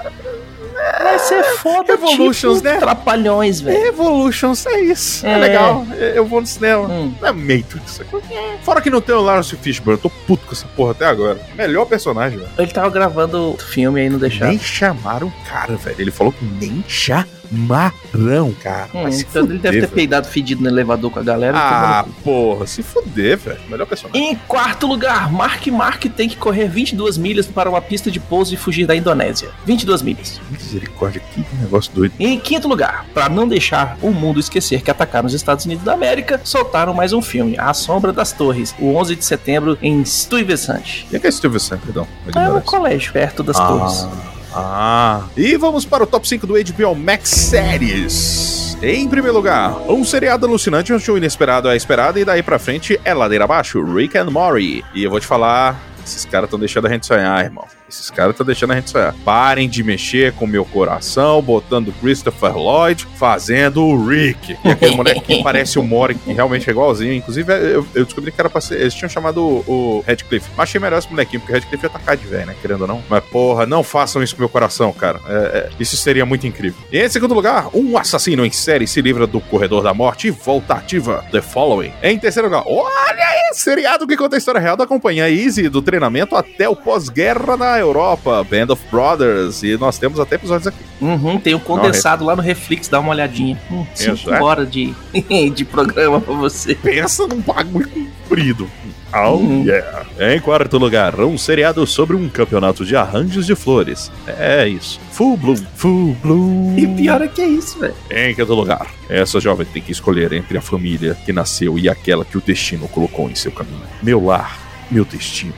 Vai 1.03 1.19
ser 1.19 1.43
foda, 1.59 1.93
Evolutions, 1.93 2.59
tipo, 2.59 2.69
né? 2.69 2.79
Trapalhões, 2.79 3.61
velho. 3.61 3.87
Evolutions, 3.87 4.67
é 4.67 4.81
isso. 4.81 5.27
É, 5.27 5.33
é 5.33 5.37
legal. 5.37 5.87
Eu 6.15 6.27
vou 6.27 6.41
no 6.41 6.47
cinema. 6.47 6.85
Hum. 6.89 7.15
Não 7.21 7.29
é 7.29 7.33
Matrix. 7.33 8.01
É. 8.01 8.59
Fora 8.63 8.81
que 8.81 8.91
não 8.91 9.01
tem 9.01 9.15
o 9.15 9.21
Lawrence 9.21 9.57
Fishburne. 9.57 9.99
Eu 9.99 10.11
tô 10.11 10.11
puto 10.27 10.47
com 10.47 10.53
essa 10.53 10.67
porra 10.69 10.93
até 10.93 11.07
agora. 11.07 11.41
Melhor 11.55 11.87
personagem, 11.87 12.39
velho. 12.39 12.51
Ele 12.59 12.71
tava 12.71 12.91
gravando 12.91 13.57
filme 13.59 14.01
aí, 14.01 14.09
não 14.09 14.19
deixaram. 14.19 14.51
Nem 14.51 14.59
chamaram 14.59 15.29
o 15.29 15.33
cara, 15.49 15.77
velho. 15.77 15.97
Ele 15.99 16.11
falou 16.11 16.33
que 16.33 16.45
nem 16.45 16.85
chamaram 16.89 17.36
marrão, 17.51 18.53
cara. 18.53 18.89
Hum, 18.95 19.09
então 19.09 19.43
fuder, 19.43 19.51
ele 19.51 19.59
deve 19.59 19.81
ter 19.81 19.89
peidado 19.89 20.27
fedido 20.27 20.63
no 20.63 20.69
elevador 20.69 21.11
com 21.11 21.19
a 21.19 21.23
galera. 21.23 21.57
Ah, 21.59 22.05
porra, 22.23 22.67
se 22.67 22.83
fuder, 22.83 23.39
velho. 23.39 23.61
Melhor 23.69 23.87
personagem. 23.87 24.31
Em 24.31 24.35
quarto 24.35 24.87
lugar, 24.87 25.31
Mark 25.33 25.67
Mark 25.69 26.05
tem 26.17 26.29
que 26.29 26.37
correr 26.37 26.69
22 26.69 27.19
milhas 27.19 27.47
para 27.47 27.69
uma 27.69 27.81
pista 27.81 28.11
de 28.11 28.21
pouso 28.21 28.55
e 28.55 28.57
fugir 28.57 28.87
da 28.87 28.95
Indonésia. 28.95 29.51
22 29.65 30.03
milhas. 30.03 30.41
Misericórdia, 30.51 31.23
que 31.33 31.45
negócio 31.61 31.93
doido. 31.93 32.15
Em 32.19 32.39
quinto 32.39 32.69
lugar, 32.69 33.07
para 33.13 33.29
não 33.29 33.47
deixar 33.47 33.97
o 34.03 34.11
mundo 34.11 34.41
esquecer 34.41 34.83
que 34.83 34.91
atacaram 34.91 35.27
os 35.27 35.35
Estados 35.35 35.65
Unidos 35.65 35.85
da 35.85 35.93
América, 35.93 36.41
soltaram 36.45 36.93
mais 36.95 37.13
um 37.13 37.23
filme, 37.23 37.57
A 37.59 37.73
Sombra 37.75 38.13
das 38.13 38.33
Torres, 38.33 38.75
o 38.79 38.95
11 38.95 39.17
de 39.17 39.25
setembro 39.25 39.79
em 39.83 40.05
Stuyvesant. 40.05 41.05
O 41.13 41.21
que 41.21 41.27
é 41.27 41.31
Stuyvesant, 41.31 41.81
perdão? 41.81 42.07
É 42.35 42.51
um 42.51 42.61
colégio 42.61 43.13
perto 43.13 43.43
das 43.43 43.57
ah. 43.57 43.67
Torres. 43.67 44.36
Ah, 44.59 45.29
e 45.37 45.55
vamos 45.59 45.85
para 45.85 46.05
o 46.05 46.07
top 46.07 46.27
5 46.27 46.47
do 46.47 46.55
HBO 46.55 46.95
Max 46.95 47.29
Séries. 47.29 48.75
Em 48.83 49.07
primeiro 49.07 49.37
lugar, 49.37 49.77
um 49.87 50.03
seriado 50.03 50.47
alucinante 50.47 50.95
onde 50.95 51.11
o 51.11 51.19
inesperado 51.19 51.69
é 51.69 51.77
esperado 51.77 52.19
e 52.19 52.25
daí 52.25 52.43
pra 52.43 52.59
frente 52.59 52.99
é 53.05 53.13
ladeira 53.13 53.45
abaixo, 53.45 53.85
Rick 53.85 54.17
and 54.17 54.31
Morty. 54.31 54.83
E 54.95 55.05
eu 55.05 55.11
vou 55.11 55.21
te 55.21 55.27
falar, 55.27 55.79
esses 56.03 56.25
caras 56.25 56.47
estão 56.47 56.59
deixando 56.59 56.87
a 56.87 56.91
gente 56.91 57.07
sonhar, 57.07 57.45
irmão. 57.45 57.67
Esses 57.89 58.11
caras 58.11 58.33
estão 58.33 58.45
deixando 58.45 58.73
a 58.73 58.77
gente 58.77 58.91
sonhar. 58.91 59.15
Parem 59.25 59.69
de 59.69 59.83
mexer 59.83 60.33
com 60.33 60.47
meu 60.47 60.65
coração, 60.65 61.41
botando 61.41 61.93
Christopher 62.01 62.57
Lloyd 62.57 63.07
fazendo 63.17 63.83
o 63.83 64.07
Rick. 64.07 64.57
E 64.65 64.69
aquele 64.69 64.95
moleque 64.97 65.21
que 65.21 65.43
parece 65.43 65.79
o 65.79 65.83
Mori, 65.83 66.15
que 66.15 66.33
realmente 66.33 66.69
é 66.69 66.73
igualzinho. 66.73 67.13
Inclusive, 67.13 67.53
eu, 67.53 67.87
eu 67.95 68.05
descobri 68.05 68.33
que 68.33 68.41
era 68.41 68.51
pra 68.51 68.61
ser. 68.61 68.81
Eles 68.81 68.95
tinham 68.95 69.09
chamado 69.09 69.43
o, 69.43 69.65
o 69.67 70.05
Redcliffe. 70.07 70.51
Mas 70.57 70.69
achei 70.69 70.81
melhor 70.81 70.99
esse 70.99 71.09
molequinho, 71.09 71.41
porque 71.41 71.53
o 71.53 71.55
Redcliffe 71.55 71.85
ia 71.85 71.91
tacar 71.91 72.17
de 72.17 72.27
velho, 72.27 72.47
né? 72.47 72.57
Querendo 72.61 72.83
ou 72.83 72.87
não. 72.89 73.03
Mas, 73.09 73.25
porra, 73.25 73.67
não 73.67 73.83
façam 73.83 74.23
isso 74.23 74.35
com 74.35 74.43
meu 74.43 74.49
coração, 74.49 74.93
cara. 74.93 75.21
É, 75.29 75.33
é, 75.33 75.71
isso 75.79 75.97
seria 75.97 76.27
muito 76.27 76.47
incrível. 76.47 76.79
E 76.93 76.99
em 76.99 77.09
segundo 77.09 77.35
lugar, 77.35 77.69
um 77.73 77.97
assassino 77.97 78.45
em 78.45 78.51
série 78.51 78.87
se 78.87 79.01
livra 79.01 79.27
do 79.27 79.41
corredor 79.41 79.83
da 79.83 79.95
morte 79.95 80.29
e 80.29 80.31
volta 80.31 80.75
ativa. 80.75 81.25
The 81.31 81.41
Following. 81.41 81.93
Em 82.03 82.19
terceiro 82.19 82.49
lugar, 82.49 82.65
olha 82.67 83.25
aí, 83.25 83.55
seriado 83.55 84.07
que 84.07 84.17
conta 84.17 84.37
a 84.37 84.39
história 84.39 84.61
real 84.61 84.77
da 84.77 84.87
companhia 84.87 85.31
Easy, 85.31 85.69
do 85.69 85.81
treinamento 85.81 86.35
até 86.35 86.69
o 86.69 86.77
pós-guerra 86.77 87.57
na 87.57 87.76
Europa. 87.79 88.45
Band 88.45 88.73
of 88.73 88.83
Brothers. 88.91 89.63
E 89.63 89.77
nós 89.77 89.99
temos 89.99 90.19
até 90.21 90.37
episódios 90.37 90.67
aqui. 90.67 90.79
Uhum, 91.01 91.39
tem 91.39 91.55
o 91.55 91.61
condensado 91.61 92.25
lá 92.25 92.35
no 92.35 92.43
Reflex, 92.43 92.89
dá 92.89 92.99
uma 93.01 93.11
olhadinha. 93.11 93.61
Hum, 93.71 93.85
cinco 93.95 94.31
horas 94.43 94.71
de, 94.71 94.95
de 95.55 95.65
programa 95.65 96.21
pra 96.21 96.35
você. 96.35 96.75
Pensa 96.75 97.27
num 97.27 97.41
bagulho 97.41 97.89
comprido. 97.89 98.69
Oh, 99.15 99.37
Uhum. 99.37 99.65
yeah. 99.65 100.05
Em 100.19 100.39
quarto 100.41 100.77
lugar, 100.79 101.19
um 101.21 101.39
seriado 101.39 101.87
sobre 101.87 102.17
um 102.17 102.29
campeonato 102.29 102.85
de 102.85 102.95
arranjos 102.97 103.47
de 103.47 103.55
flores. 103.55 104.11
É 104.27 104.67
isso. 104.69 105.01
Full 105.13 105.37
Bloom, 105.39 105.57
Full 105.77 106.17
Bloom. 106.23 106.75
E 106.77 106.87
pior 106.89 107.23
é 107.23 107.29
que 107.29 107.41
é 107.41 107.47
isso, 107.47 107.79
velho. 107.79 107.95
Em 108.11 108.35
quinto 108.35 108.53
lugar, 108.55 108.87
essa 109.09 109.41
jovem 109.41 109.65
tem 109.73 109.81
que 109.81 109.93
escolher 109.93 110.33
entre 110.33 110.59
a 110.59 110.61
família 110.61 111.17
que 111.25 111.33
nasceu 111.33 111.79
e 111.79 111.89
aquela 111.89 112.25
que 112.25 112.37
o 112.37 112.43
destino 112.43 112.89
colocou 112.89 113.31
em 113.31 113.35
seu 113.35 113.53
caminho. 113.53 113.81
Meu 114.03 114.23
lar, 114.23 114.59
meu 114.91 115.05
destino. 115.05 115.55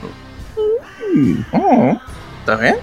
Hum, 1.19 1.99
tá 2.45 2.55
vendo? 2.55 2.79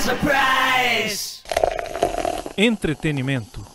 A 0.00 0.14
price. 0.14 1.42
Entretenimento. 2.56 3.69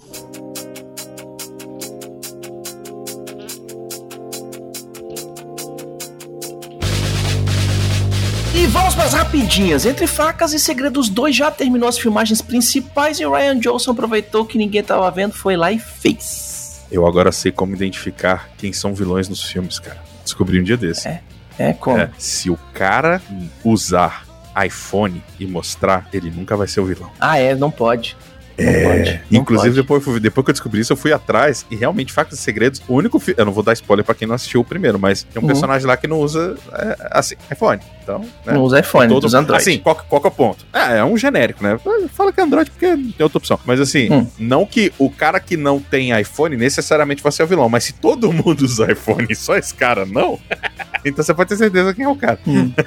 Rapidinhas. 9.13 9.85
Entre 9.85 10.07
facas 10.07 10.53
e 10.53 10.59
segredos 10.59 11.09
2 11.09 11.35
já 11.35 11.51
terminou 11.51 11.87
as 11.87 11.97
filmagens 11.97 12.41
principais 12.41 13.19
e 13.19 13.25
o 13.25 13.33
Ryan 13.33 13.59
Johnson 13.59 13.91
aproveitou 13.91 14.45
que 14.45 14.57
ninguém 14.57 14.83
tava 14.83 15.09
vendo, 15.11 15.33
foi 15.33 15.55
lá 15.55 15.71
e 15.71 15.79
fez. 15.79 16.85
Eu 16.91 17.05
agora 17.05 17.31
sei 17.31 17.51
como 17.51 17.75
identificar 17.75 18.49
quem 18.57 18.71
são 18.71 18.93
vilões 18.93 19.27
nos 19.27 19.43
filmes, 19.43 19.79
cara. 19.79 20.01
Descobri 20.23 20.59
um 20.59 20.63
dia 20.63 20.77
desse. 20.77 21.07
É. 21.07 21.21
É 21.57 21.73
como? 21.73 21.97
É, 21.97 22.09
se 22.17 22.49
o 22.49 22.57
cara 22.73 23.21
usar 23.63 24.25
iPhone 24.65 25.21
e 25.39 25.45
mostrar, 25.45 26.07
ele 26.13 26.29
nunca 26.29 26.55
vai 26.55 26.67
ser 26.67 26.81
o 26.81 26.85
vilão. 26.85 27.11
Ah, 27.19 27.37
é, 27.37 27.55
não 27.55 27.71
pode. 27.71 28.15
Pode. 28.55 29.21
não 29.29 29.41
Inclusive, 29.41 29.83
pode. 29.83 29.99
depois, 30.05 30.21
depois 30.21 30.45
que 30.45 30.49
eu 30.51 30.53
descobri 30.53 30.81
isso, 30.81 30.93
eu 30.93 30.97
fui 30.97 31.11
atrás 31.11 31.65
e 31.69 31.75
realmente, 31.75 32.13
Facas 32.13 32.39
e 32.39 32.41
Segredos, 32.41 32.81
o 32.87 32.93
único 32.95 33.19
filme. 33.19 33.39
Eu 33.39 33.45
não 33.45 33.51
vou 33.53 33.63
dar 33.63 33.73
spoiler 33.73 34.05
pra 34.05 34.15
quem 34.15 34.27
não 34.27 34.35
assistiu 34.35 34.61
o 34.61 34.63
primeiro, 34.63 34.97
mas 34.99 35.23
tem 35.23 35.39
um 35.41 35.43
Uhum. 35.43 35.47
personagem 35.47 35.85
lá 35.87 35.97
que 35.97 36.07
não 36.07 36.19
usa 36.19 36.55
é, 36.73 36.97
assim, 37.11 37.35
iPhone. 37.51 37.81
Então, 38.03 38.19
né? 38.45 38.53
Não 38.53 38.61
usa 38.61 38.79
iPhone, 38.79 39.09
Todo- 39.11 39.25
usa 39.25 39.39
Android. 39.39 39.61
Assim, 39.61 39.79
qual, 39.79 39.95
qual 39.95 40.21
que 40.21 40.27
é 40.27 40.29
o 40.29 40.33
ponto? 40.33 40.65
É, 40.71 40.97
é 40.99 41.03
um 41.03 41.17
genérico, 41.17 41.63
né? 41.63 41.77
Fala 42.13 42.31
que 42.31 42.39
é 42.39 42.43
Android 42.43 42.69
porque 42.69 42.95
não 42.95 43.11
tem 43.11 43.23
outra 43.23 43.37
opção. 43.39 43.59
Mas 43.65 43.79
assim, 43.81 44.11
Hum. 44.11 44.27
não 44.37 44.65
que 44.65 44.93
o 44.99 45.09
cara 45.09 45.39
que 45.39 45.57
não 45.57 45.79
tem 45.79 46.17
iPhone 46.19 46.55
necessariamente 46.55 47.23
vai 47.23 47.31
ser 47.31 47.43
o 47.43 47.47
vilão, 47.47 47.67
mas 47.67 47.83
se 47.85 47.93
todo 47.93 48.31
mundo 48.33 48.61
usa 48.61 48.91
iPhone 48.91 49.25
e 49.29 49.35
só 49.35 49.57
esse 49.57 49.73
cara 49.73 50.05
não, 50.05 50.39
então 51.05 51.23
você 51.23 51.33
pode 51.33 51.49
ter 51.49 51.57
certeza 51.57 51.93
quem 51.93 52.05
é 52.05 52.09
o 52.09 52.15
cara. 52.15 52.39
Hum. 52.47 52.71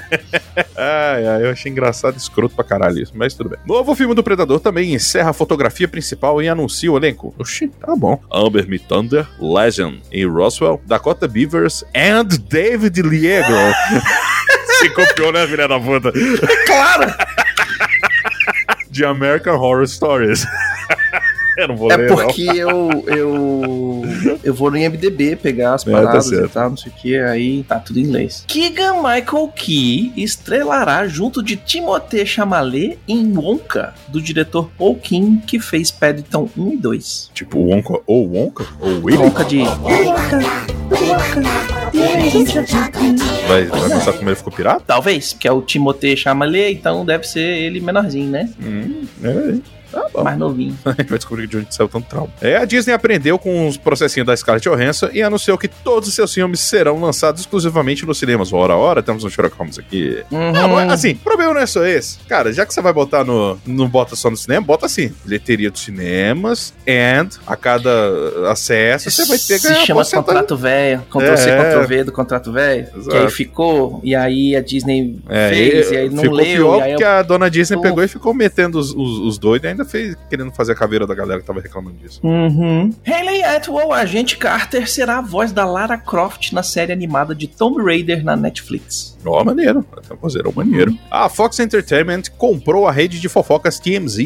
Ai, 0.77 1.27
ai, 1.27 1.45
eu 1.45 1.51
achei 1.51 1.71
engraçado 1.71 2.15
e 2.15 2.19
escroto 2.19 2.55
pra 2.55 2.65
caralho 2.65 3.01
isso, 3.01 3.13
mas 3.15 3.35
tudo 3.35 3.51
bem. 3.51 3.59
Novo 3.67 3.95
filme 3.97 4.15
do 4.15 4.23
Predador 4.23 4.61
também 4.61 4.95
encerra 4.95 5.31
a 5.31 5.33
fotografia 5.33 5.89
principal 5.89 6.41
e 6.41 6.49
anuncia 6.49 6.91
o 6.91 6.97
elenco. 6.97 7.35
Oxi, 7.39 7.69
tá 7.69 7.95
bom. 7.97 8.21
Amber 8.33 8.69
Me 8.69 8.79
Thunder, 8.79 9.27
Legend 9.41 10.01
e 10.13 10.25
Roswell, 10.25 10.81
Dakota 10.87 11.27
Beavers 11.27 11.85
and 11.95 12.29
David 12.49 13.03
Liegro. 13.03 13.57
Se 14.79 14.91
copiou, 14.91 15.33
né, 15.33 15.47
filha 15.47 15.67
da 15.67 15.81
puta? 15.81 16.13
Claro! 16.67 17.13
De 18.91 19.05
American 19.05 19.57
Horror 19.57 19.87
Stories. 19.87 20.47
eu 21.63 21.69
não 21.69 21.77
vou 21.77 21.91
É 21.91 21.97
ler, 21.97 22.09
não. 22.09 22.17
porque 22.17 22.43
eu, 22.43 23.05
eu. 23.07 24.03
Eu 24.45 24.55
vou 24.55 24.71
no 24.71 24.79
IMDB 24.79 25.37
pegar 25.37 25.75
as 25.75 25.87
É, 25.87 25.91
tá 25.91 26.19
e 26.19 26.49
tal, 26.49 26.71
não 26.71 26.77
sei 26.77 26.93
o 26.93 26.95
que, 26.95 27.19
aí 27.19 27.65
tá 27.65 27.79
tudo 27.81 27.99
em 27.99 28.03
inglês. 28.05 28.45
Keegan 28.47 28.95
Michael 28.97 29.49
Key 29.55 30.13
estrelará 30.17 31.07
junto 31.09 31.43
de 31.43 31.57
Timothée 31.57 32.25
Chalamet 32.25 32.99
em 33.09 33.37
Wonka, 33.37 33.93
do 34.07 34.21
diretor 34.21 34.71
Paul 34.79 34.97
King, 34.97 35.43
que 35.47 35.59
fez 35.59 35.91
Paddington 35.91 36.49
1 36.57 36.73
e 36.73 36.77
2. 36.77 37.31
Tipo, 37.35 37.59
Wonka, 37.59 38.01
ou 38.07 38.29
Wonka, 38.33 38.65
ou 38.81 39.03
Willy. 39.05 39.19
Wonka 39.19 39.45
de. 39.45 39.65
Vai, 43.49 43.65
vai 43.65 43.89
mostrar 43.89 44.13
como 44.13 44.29
ele 44.29 44.37
ficou 44.37 44.53
pirata? 44.53 44.83
Talvez, 44.87 45.33
porque 45.33 45.49
é 45.49 45.53
o 45.53 45.63
Timothée 45.63 46.17
Chalamet, 46.17 46.73
então 46.73 47.05
deve 47.05 47.27
ser 47.27 47.41
ele 47.41 47.81
menorzinho, 47.81 48.31
né? 48.31 48.49
Hum, 48.63 49.05
é. 49.23 49.78
Bom. 50.13 50.25
Mais 50.25 50.39
novinho. 50.39 50.77
A 50.85 50.91
gente 50.99 51.09
vai 51.09 51.19
descobrir 51.19 51.47
de 51.47 51.57
onde 51.59 51.75
saiu 51.75 51.89
tanto 51.89 52.09
trauma. 52.09 52.31
É, 52.41 52.57
a 52.57 52.65
Disney 52.65 52.93
aprendeu 52.93 53.39
com 53.39 53.69
os 53.69 53.77
processinhos 53.77 54.27
da 54.27 54.37
Scarlett 54.37 54.69
Johansson 54.69 55.09
e 55.13 55.23
anunciou 55.23 55.57
que 55.59 55.69
todos 55.69 56.09
os 56.09 56.15
seus 56.15 56.33
filmes 56.33 56.61
serão 56.61 57.01
lançados 57.01 57.41
exclusivamente 57.41 58.05
nos 58.07 58.19
cinemas. 58.19 58.53
Hora 58.53 58.73
a 58.73 58.77
hora, 58.77 59.03
temos 59.03 59.25
um 59.25 59.31
Sherlock 59.31 59.57
Holmes 59.57 59.79
aqui. 59.79 60.23
Uhum. 60.31 60.53
Não, 60.53 60.79
assim, 60.79 61.13
o 61.13 61.17
problema 61.19 61.55
não 61.55 61.61
é 61.61 61.67
só 61.67 61.85
esse. 61.85 62.19
Cara, 62.29 62.53
já 62.53 62.65
que 62.67 62.73
você 62.75 62.81
vai 62.81 62.93
botar 62.93 63.25
no. 63.25 63.59
Não 63.67 63.89
bota 63.89 64.15
só 64.17 64.31
no 64.31 64.37
cinema, 64.37 64.65
bota 64.65 64.87
assim: 64.87 65.13
bilheteria 65.25 65.71
dos 65.71 65.81
cinemas, 65.83 66.75
and 66.89 67.29
a 67.47 67.57
cada 67.57 68.51
acesso 68.51 69.11
você 69.11 69.25
vai 69.27 69.39
ter 69.39 69.59
Se 69.59 69.69
ganhar 69.69 69.85
chama 69.87 70.05
contrato 70.05 70.57
velho, 70.57 71.03
Ctrl 71.11 71.37
C, 71.37 71.51
É. 71.51 71.57
Ctrl 71.71 71.87
V 71.87 72.05
do 72.05 72.13
contrato 72.13 72.53
velho, 72.53 72.87
que 73.09 73.17
aí 73.17 73.31
ficou, 73.31 74.01
e 74.03 74.15
aí 74.15 74.57
a 74.57 74.61
Disney 74.61 75.17
É, 75.29 75.49
fez, 75.51 75.91
e- 75.91 75.95
e 75.95 75.97
aí 75.97 76.11
não 76.11 76.23
ficou 76.23 76.37
leu, 76.37 76.47
pior 76.57 76.79
e 76.79 76.83
aí 76.83 76.91
porque 76.93 77.05
a 77.05 77.23
dona 77.23 77.51
Disney 77.51 77.81
pegou 77.81 78.03
e 78.03 78.09
ficou 78.09 78.35
metendo 78.35 78.79
os, 78.79 78.91
os, 78.91 79.19
os 79.21 79.39
doidos 79.39 79.71
ainda 79.79 79.85
fez 79.85 80.17
querendo 80.29 80.51
fazer 80.53 80.73
a 80.73 80.75
caveira 80.75 81.07
da 81.07 81.15
galera 81.15 81.41
que 81.41 81.47
tava 81.47 81.61
reclamando 81.61 81.97
disso. 81.99 82.21
Uhum. 82.23 82.93
Hayley 83.07 83.43
Atwell, 83.45 83.93
a 83.93 83.99
agente 83.99 84.37
Carter, 84.37 84.89
será 84.91 85.19
a 85.19 85.23
voz 85.23 85.53
da 85.53 85.65
Lara 85.65 85.97
Croft 85.97 86.53
na 86.53 86.63
série 86.63 86.93
animada 86.93 87.35
de 87.35 87.47
Tomb 87.47 87.83
Raider 87.83 88.25
na 88.25 88.37
Netflix. 88.37 89.17
Ó, 89.25 89.45
maneiro. 89.45 89.85
Até 89.97 90.15
um 90.15 90.53
maneiro. 90.53 90.97
A 91.11 91.29
Fox 91.29 91.59
Entertainment 91.59 92.23
comprou 92.37 92.87
a 92.87 92.93
rede 92.93 93.21
de 93.21 93.29
fofocas 93.29 93.79
TMZ. 93.79 94.19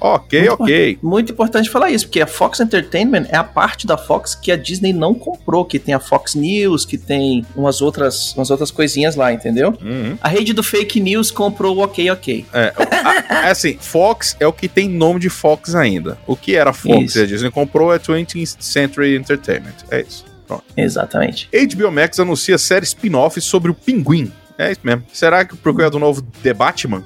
Ok, 0.00 0.40
Muito 0.40 0.62
ok. 0.62 0.98
Muito 1.02 1.32
importante 1.32 1.70
falar 1.70 1.90
isso, 1.90 2.06
porque 2.06 2.20
a 2.20 2.26
Fox 2.26 2.60
Entertainment 2.60 3.26
é 3.28 3.36
a 3.36 3.44
parte 3.44 3.86
da 3.86 3.96
Fox 3.96 4.34
que 4.34 4.50
a 4.52 4.56
Disney 4.56 4.92
não 4.92 5.14
comprou, 5.14 5.64
que 5.64 5.78
tem 5.78 5.94
a 5.94 6.00
Fox 6.00 6.34
News, 6.34 6.84
que 6.84 6.98
tem 6.98 7.44
umas 7.56 7.80
outras, 7.80 8.34
umas 8.36 8.50
outras 8.50 8.70
coisinhas 8.70 9.16
lá, 9.16 9.32
entendeu? 9.32 9.74
Uhum. 9.80 10.16
A 10.20 10.28
rede 10.28 10.52
do 10.52 10.62
Fake 10.62 11.00
News 11.00 11.30
comprou 11.30 11.76
o 11.76 11.80
Ok 11.82 12.10
Ok. 12.10 12.44
É, 12.52 12.72
a- 12.76 13.50
assim, 13.50 13.76
Fox 13.80 14.36
é 14.38 14.46
o 14.46 14.52
que 14.52 14.68
tem 14.68 14.88
nome 14.92 15.18
de 15.20 15.28
Fox 15.28 15.74
ainda. 15.74 16.18
O 16.26 16.36
que 16.36 16.54
era 16.54 16.72
Fox 16.72 17.10
Isso. 17.10 17.18
e 17.18 17.22
a 17.22 17.26
Disney 17.26 17.50
comprou 17.50 17.92
é 17.92 17.98
20th 17.98 18.56
Century 18.60 19.16
Entertainment. 19.16 19.74
É 19.90 20.02
isso. 20.02 20.24
Pronto. 20.46 20.64
Exatamente. 20.76 21.48
HBO 21.52 21.90
Max 21.90 22.20
anuncia 22.20 22.58
série 22.58 22.84
spin-off 22.84 23.40
sobre 23.40 23.70
o 23.70 23.74
Pinguim. 23.74 24.32
É 24.58 24.70
isso 24.70 24.80
mesmo. 24.84 25.04
Será 25.12 25.44
que 25.44 25.56
por 25.56 25.74
causa 25.74 25.90
do 25.90 25.98
novo 25.98 26.22
The 26.42 26.52
Batman? 26.54 27.04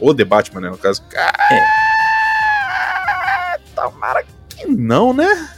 O 0.00 0.12
The 0.12 0.24
Batman, 0.24 0.60
né, 0.62 0.70
no 0.70 0.78
caso. 0.78 1.02
Ah, 1.16 3.56
Tomara 3.74 4.24
que 4.48 4.66
não, 4.66 5.14
né? 5.14 5.48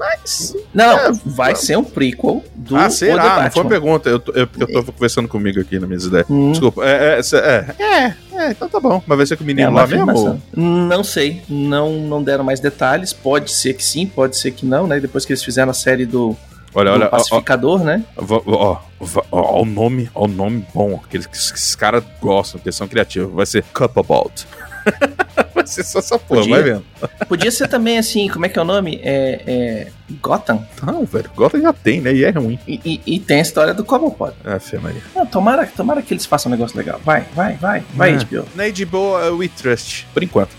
Mas. 0.00 0.56
Não, 0.72 0.98
É, 0.98 1.12
vai 1.26 1.52
tá. 1.52 1.58
ser 1.60 1.76
um 1.76 1.84
prequel 1.84 2.42
do 2.56 2.74
ah, 2.74 2.86
O 2.86 2.90
será? 2.90 3.22
Não 3.22 3.28
foi 3.34 3.42
Batman. 3.42 3.68
pergunta. 3.68 4.08
Eu, 4.08 4.18
tô- 4.18 4.32
eu, 4.32 4.48
eu 4.58 4.72
tô 4.72 4.92
conversando 4.92 5.28
comigo 5.28 5.60
aqui 5.60 5.78
nas 5.78 5.86
minhas 5.86 6.04
ideias. 6.06 6.26
Hum. 6.30 6.52
Desculpa. 6.52 6.82
É, 6.86 7.20
é, 7.20 7.36
é, 7.36 7.74
é, 7.84 8.14
é, 8.32 8.50
então 8.50 8.66
tá 8.66 8.80
bom. 8.80 9.02
Mas 9.06 9.16
vai 9.18 9.26
ser 9.26 9.36
com 9.36 9.44
o 9.44 9.46
É 9.46 9.48
menino 9.48 9.68
uma 9.70 9.82
lá 9.82 9.86
mesmo? 9.86 10.42
Não 10.56 11.04
sei, 11.04 11.42
não, 11.48 11.92
não 11.92 12.22
deram 12.22 12.42
mais 12.42 12.60
detalhes. 12.60 13.12
Pode 13.12 13.50
ser 13.52 13.74
que 13.74 13.84
sim, 13.84 14.06
pode 14.06 14.38
ser 14.38 14.52
que 14.52 14.64
não, 14.64 14.86
né? 14.86 14.98
Depois 14.98 15.26
que 15.26 15.32
eles 15.32 15.44
fizeram 15.44 15.70
a 15.70 15.74
série 15.74 16.06
do, 16.06 16.34
Olha, 16.74 16.90
do 16.92 16.94
olha, 16.94 17.04
ó, 17.04 17.08
ó, 17.08 17.10
Pacificador, 17.10 17.84
né? 17.84 18.02
ó, 18.16 18.42
ó, 18.46 18.78
ó, 19.00 19.22
ó, 19.30 19.62
o 19.62 19.66
nome, 19.66 20.08
ó, 20.14 20.24
o 20.24 20.28
nome 20.28 20.66
bom, 20.72 20.98
aqueles 21.04 21.26
que 21.26 21.36
esses 21.36 21.74
caras 21.74 22.02
gostam, 22.22 22.58
que 22.58 22.72
são 22.72 22.88
criativos. 22.88 23.34
Vai 23.34 23.44
ser 23.44 23.62
Cupabout. 23.64 24.46
ser 25.74 25.84
só 25.84 25.98
essa 26.00 26.18
porra, 26.18 26.40
Podia. 26.40 26.54
vai 26.54 26.62
vendo. 26.62 26.84
Podia 27.28 27.50
ser 27.50 27.68
também 27.68 27.98
assim, 27.98 28.28
como 28.28 28.44
é 28.46 28.48
que 28.48 28.58
é 28.58 28.62
o 28.62 28.64
nome? 28.64 29.00
É, 29.02 29.42
é 29.46 29.92
Gotham. 30.20 30.66
Não, 30.82 31.04
velho, 31.04 31.30
Gotham 31.36 31.60
já 31.60 31.72
tem, 31.72 32.00
né? 32.00 32.12
E 32.12 32.24
é 32.24 32.30
ruim. 32.30 32.58
E, 32.66 32.80
e- 32.84 33.14
e 33.14 33.18
tem 33.20 33.38
a 33.38 33.42
história 33.42 33.72
do 33.72 33.84
Cobblepot. 33.84 34.32
É, 34.44 34.58
Fê 34.58 34.78
Maria. 34.78 35.02
Não, 35.14 35.24
tomara, 35.24 35.66
tomara 35.66 36.02
que 36.02 36.12
eles 36.12 36.26
façam 36.26 36.50
um 36.50 36.54
negócio 36.54 36.76
legal. 36.76 37.00
Vai, 37.04 37.24
vai, 37.34 37.54
vai, 37.54 37.82
vai, 37.94 38.14
É. 38.14 38.18
HBO. 38.18 38.44
Na 38.54 38.64
HBO, 38.68 39.16
uh, 39.30 39.36
We 39.36 39.48
Trust, 39.48 40.06
por 40.12 40.22
enquanto. 40.22 40.58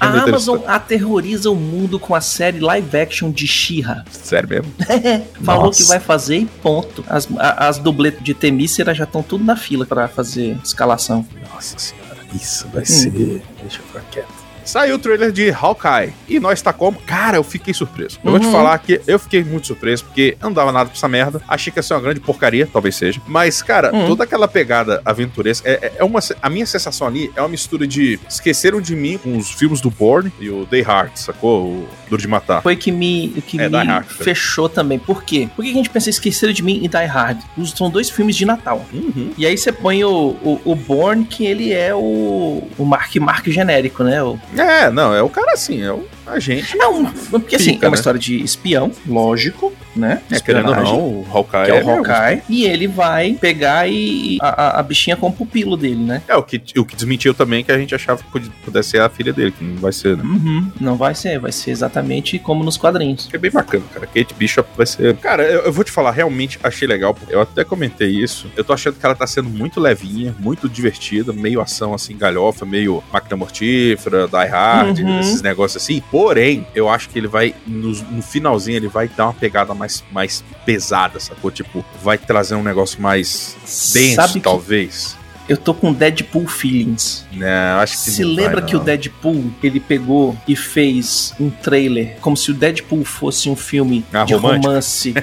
A 0.00 0.06
A 0.06 0.22
Amazon 0.22 0.60
aterroriza 0.68 1.50
o 1.50 1.56
mundo 1.56 1.98
com 1.98 2.14
a 2.14 2.20
série 2.20 2.60
live 2.60 2.96
action 2.96 3.28
de 3.28 3.44
She-Ra. 3.44 4.04
Sério 4.08 4.48
mesmo? 4.48 4.72
Falou 5.42 5.66
Nossa. 5.66 5.82
que 5.82 5.88
vai 5.88 5.98
fazer 5.98 6.36
e 6.38 6.46
ponto. 6.46 7.04
As, 7.08 7.26
a- 7.36 7.66
as 7.66 7.76
dubletas 7.78 8.22
de 8.22 8.34
Temícera 8.34 8.94
já 8.94 9.02
estão 9.02 9.20
tudo 9.20 9.42
na 9.44 9.56
fila 9.56 9.84
pra 9.84 10.06
fazer 10.06 10.56
escalação. 10.62 11.26
Nossa 11.52 11.76
senhora, 11.76 12.18
isso 12.32 12.68
vai 12.72 12.84
ser. 12.86 13.10
Deixa 13.10 13.80
eu 13.80 13.86
ficar 13.86 14.00
quieto. 14.12 14.28
Saiu 14.68 14.96
o 14.96 14.98
trailer 14.98 15.32
de 15.32 15.50
Hawkeye. 15.50 16.12
E 16.28 16.38
nós 16.38 16.60
tá 16.60 16.74
como? 16.74 17.00
Cara, 17.00 17.38
eu 17.38 17.42
fiquei 17.42 17.72
surpreso. 17.72 18.18
Eu 18.22 18.30
vou 18.32 18.38
te 18.38 18.44
Uhum. 18.44 18.52
falar 18.52 18.78
que 18.78 19.00
eu 19.06 19.18
fiquei 19.18 19.42
muito 19.42 19.66
surpreso, 19.66 20.04
porque 20.04 20.36
eu 20.38 20.44
não 20.48 20.52
dava 20.52 20.70
nada 20.70 20.90
pra 20.90 20.94
essa 20.98 21.08
merda. 21.08 21.40
Achei 21.48 21.72
que 21.72 21.78
ia 21.78 21.82
ser 21.82 21.94
uma 21.94 22.00
grande 22.02 22.20
porcaria, 22.20 22.68
talvez 22.70 22.94
seja. 22.94 23.18
Mas, 23.26 23.62
cara, 23.62 23.90
Uhum. 23.94 24.06
toda 24.08 24.24
aquela 24.24 24.46
pegada 24.46 25.00
aventuresca. 25.06 25.66
É, 25.66 25.72
é- 25.72 25.92
é 26.00 26.04
uma. 26.04 26.20
A 26.42 26.50
minha 26.50 26.66
sensação 26.66 27.06
ali 27.06 27.32
é 27.34 27.40
uma 27.40 27.48
mistura 27.48 27.86
de 27.86 28.20
Esqueceram 28.28 28.78
de 28.78 28.94
mim 28.94 29.16
com 29.16 29.38
os 29.38 29.50
filmes 29.50 29.80
do 29.80 29.88
Bourne 29.90 30.30
e 30.38 30.50
o 30.50 30.66
Day 30.66 30.82
Hard, 30.82 31.12
sacou? 31.16 31.64
O 31.64 31.88
Duro 32.08 32.20
de 32.22 32.28
Matar. 32.28 32.62
Foi 32.62 32.76
que 32.76 32.90
me, 32.90 33.32
o 33.36 33.42
que 33.42 33.60
É, 33.60 33.68
me 33.68 33.76
Hard. 33.76 34.06
fechou 34.06 34.68
também. 34.68 34.98
Por 34.98 35.22
quê? 35.22 35.48
Por 35.54 35.64
que 35.64 35.70
a 35.70 35.74
gente 35.74 35.90
pensa 35.90 36.08
em 36.08 36.10
Esqueceram 36.10 36.52
de 36.52 36.62
Mim 36.62 36.80
e 36.82 36.88
Die 36.88 37.04
Hard? 37.06 37.38
São 37.76 37.90
dois 37.90 38.08
filmes 38.10 38.36
de 38.36 38.44
Natal. 38.44 38.84
Uhum. 38.92 39.30
E 39.36 39.46
aí 39.46 39.56
você 39.56 39.70
põe 39.72 40.02
o, 40.04 40.10
o, 40.42 40.60
o 40.64 40.74
Bourne, 40.74 41.24
que 41.24 41.44
ele 41.46 41.72
é 41.72 41.94
o, 41.94 42.62
o 42.78 42.84
Mark 42.84 43.14
Mark 43.16 43.46
genérico, 43.48 44.02
né? 44.04 44.22
O, 44.22 44.38
É, 44.56 44.90
não, 44.90 45.14
é 45.14 45.22
o 45.22 45.28
cara 45.28 45.52
assim, 45.52 45.82
é 45.82 45.92
o 45.92 46.04
agente. 46.26 46.76
é 46.80 46.86
um, 46.88 47.04
porque 47.30 47.56
assim, 47.56 47.78
é 47.80 47.84
uma 47.86 47.90
né? 47.90 47.96
história 47.96 48.18
de 48.20 48.42
espião, 48.42 48.90
lógico, 49.06 49.72
né? 49.98 50.22
É, 50.30 50.40
querendo 50.40 50.68
ou 50.70 50.76
não, 50.76 50.98
o 50.98 51.26
Hawkeye 51.32 51.64
Que 51.66 51.70
é 51.70 51.74
o 51.74 51.76
é, 51.90 51.96
Hawkeye. 51.96 52.42
E 52.48 52.64
ele 52.64 52.86
vai 52.86 53.32
pegar 53.34 53.88
e 53.88 54.38
a, 54.40 54.78
a- 54.78 54.82
bichinha 54.82 55.16
como 55.16 55.34
pupilo 55.34 55.76
dele, 55.76 56.02
né? 56.02 56.22
É, 56.28 56.36
o 56.36 56.42
que, 56.42 56.60
o 56.78 56.84
que 56.84 56.96
desmentiu 56.96 57.34
também 57.34 57.62
que 57.64 57.70
a 57.72 57.78
gente 57.78 57.94
achava 57.94 58.22
que 58.22 58.40
pudesse 58.64 58.90
ser 58.90 59.00
a 59.02 59.08
filha 59.08 59.32
dele, 59.32 59.50
que 59.52 59.62
não 59.64 59.76
vai 59.76 59.92
ser, 59.92 60.16
né? 60.16 60.22
Uhum. 60.24 60.72
Não 60.80 60.96
vai 60.96 61.14
ser, 61.14 61.38
vai 61.38 61.52
ser 61.52 61.70
exatamente 61.72 62.38
como 62.38 62.64
nos 62.64 62.76
quadrinhos. 62.76 63.28
É 63.32 63.38
bem 63.38 63.50
bacana, 63.50 63.84
cara. 63.92 64.06
Kate 64.06 64.34
Bishop 64.34 64.68
vai 64.76 64.86
ser. 64.86 65.16
Cara, 65.16 65.42
eu, 65.42 65.62
eu 65.62 65.72
vou 65.72 65.84
te 65.84 65.90
falar, 65.90 66.10
realmente 66.12 66.58
achei 66.62 66.86
legal. 66.88 67.12
porque 67.12 67.34
Eu 67.34 67.40
até 67.42 67.64
comentei 67.64 68.08
isso. 68.08 68.50
Eu 68.56 68.64
tô 68.64 68.72
achando 68.72 68.94
que 68.98 69.04
ela 69.04 69.14
tá 69.14 69.26
sendo 69.26 69.48
muito 69.50 69.78
levinha, 69.80 70.34
muito 70.38 70.68
divertida, 70.68 71.32
meio 71.32 71.60
ação 71.60 71.92
assim, 71.92 72.16
galhofa, 72.16 72.64
meio 72.64 73.02
máquina 73.12 73.36
mortífera, 73.36 74.26
Die 74.28 74.46
Hard, 74.50 74.98
Uhum. 75.00 75.20
esses 75.20 75.42
negócios 75.42 75.82
assim. 75.82 76.02
Porém, 76.10 76.66
eu 76.74 76.88
acho 76.88 77.08
que 77.08 77.18
ele 77.18 77.26
vai, 77.28 77.54
no, 77.66 77.90
no 77.90 78.22
finalzinho, 78.22 78.76
ele 78.76 78.88
vai 78.88 79.08
dar 79.08 79.26
uma 79.26 79.32
pegada 79.34 79.74
mais, 79.74 79.87
mais 80.10 80.44
pesada, 80.64 81.18
sacou? 81.20 81.50
Tipo, 81.50 81.84
vai 82.02 82.18
trazer 82.18 82.54
um 82.54 82.62
negócio 82.62 83.00
mais 83.00 83.56
denso, 83.92 84.14
Sabe 84.14 84.40
talvez. 84.40 85.16
Eu 85.48 85.56
tô 85.56 85.72
com 85.74 85.92
Deadpool 85.92 86.46
feelings. 86.46 87.26
Né, 87.32 87.72
acho 87.80 87.94
que 87.94 88.10
Se 88.10 88.22
não 88.24 88.34
vai, 88.34 88.44
lembra 88.44 88.62
que 88.62 88.74
o 88.74 88.78
não. 88.78 88.84
Deadpool, 88.84 89.44
ele 89.62 89.80
pegou 89.80 90.36
e 90.46 90.54
fez 90.56 91.32
um 91.40 91.48
trailer 91.50 92.16
como 92.20 92.36
se 92.36 92.50
o 92.50 92.54
Deadpool 92.54 93.04
fosse 93.04 93.48
um 93.48 93.56
filme 93.56 94.04
Ah, 94.12 94.24
de 94.24 94.34
romântico? 94.34 94.66
romance 94.66 95.14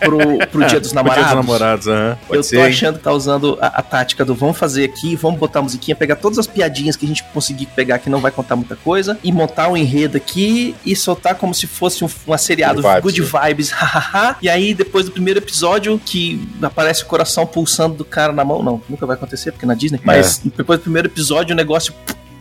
pro, 0.00 0.18
pro 0.50 0.66
Dia 0.66 0.80
dos 0.80 0.92
O 0.92 0.94
Namorados? 0.94 1.24
Dia 1.24 1.36
dos 1.36 1.46
Namorados, 1.46 1.88
aham. 1.88 2.18
Pode 2.26 2.38
eu 2.38 2.42
ser, 2.42 2.56
tô 2.56 2.62
achando 2.62 2.98
que 2.98 3.04
tá 3.04 3.12
usando 3.12 3.58
a, 3.60 3.66
a 3.66 3.82
tática 3.82 4.24
do 4.24 4.34
vamos 4.34 4.56
fazer 4.56 4.84
aqui, 4.84 5.16
vamos 5.16 5.38
botar 5.38 5.58
a 5.60 5.62
musiquinha, 5.62 5.94
pegar 5.96 6.16
todas 6.16 6.38
as 6.38 6.46
piadinhas 6.46 6.96
que 6.96 7.04
a 7.04 7.08
gente 7.08 7.22
conseguir 7.32 7.66
pegar 7.66 7.98
que 7.98 8.08
não 8.08 8.20
vai 8.20 8.30
contar 8.30 8.56
muita 8.56 8.76
coisa, 8.76 9.18
e 9.22 9.32
montar 9.32 9.68
um 9.68 9.76
enredo 9.76 10.16
aqui 10.16 10.74
e 10.84 10.94
soltar 10.94 11.34
como 11.34 11.54
se 11.54 11.66
fosse 11.66 12.04
um, 12.04 12.08
uma 12.26 12.38
seriado 12.38 12.82
Good 12.82 13.00
good 13.02 13.20
vibes, 13.20 13.46
vibes, 13.48 13.70
hahaha. 13.74 14.36
e 14.40 14.48
aí 14.48 14.74
depois 14.74 15.04
do 15.06 15.10
primeiro 15.12 15.40
episódio 15.40 16.00
que 16.04 16.46
aparece 16.62 17.02
o 17.02 17.06
coração 17.06 17.46
pulsando 17.46 17.94
do 17.96 18.04
cara 18.04 18.32
na 18.32 18.44
mão, 18.44 18.62
não, 18.62 18.80
nunca 18.88 19.04
vai 19.06 19.16
acontecer 19.16 19.50
porque 19.52 19.64
é 19.64 19.68
na 19.74 19.78
Disney, 19.78 20.00
mas 20.04 20.40
depois 20.56 20.78
do 20.78 20.82
primeiro 20.82 21.08
episódio 21.08 21.52
o 21.52 21.56
negócio 21.56 21.92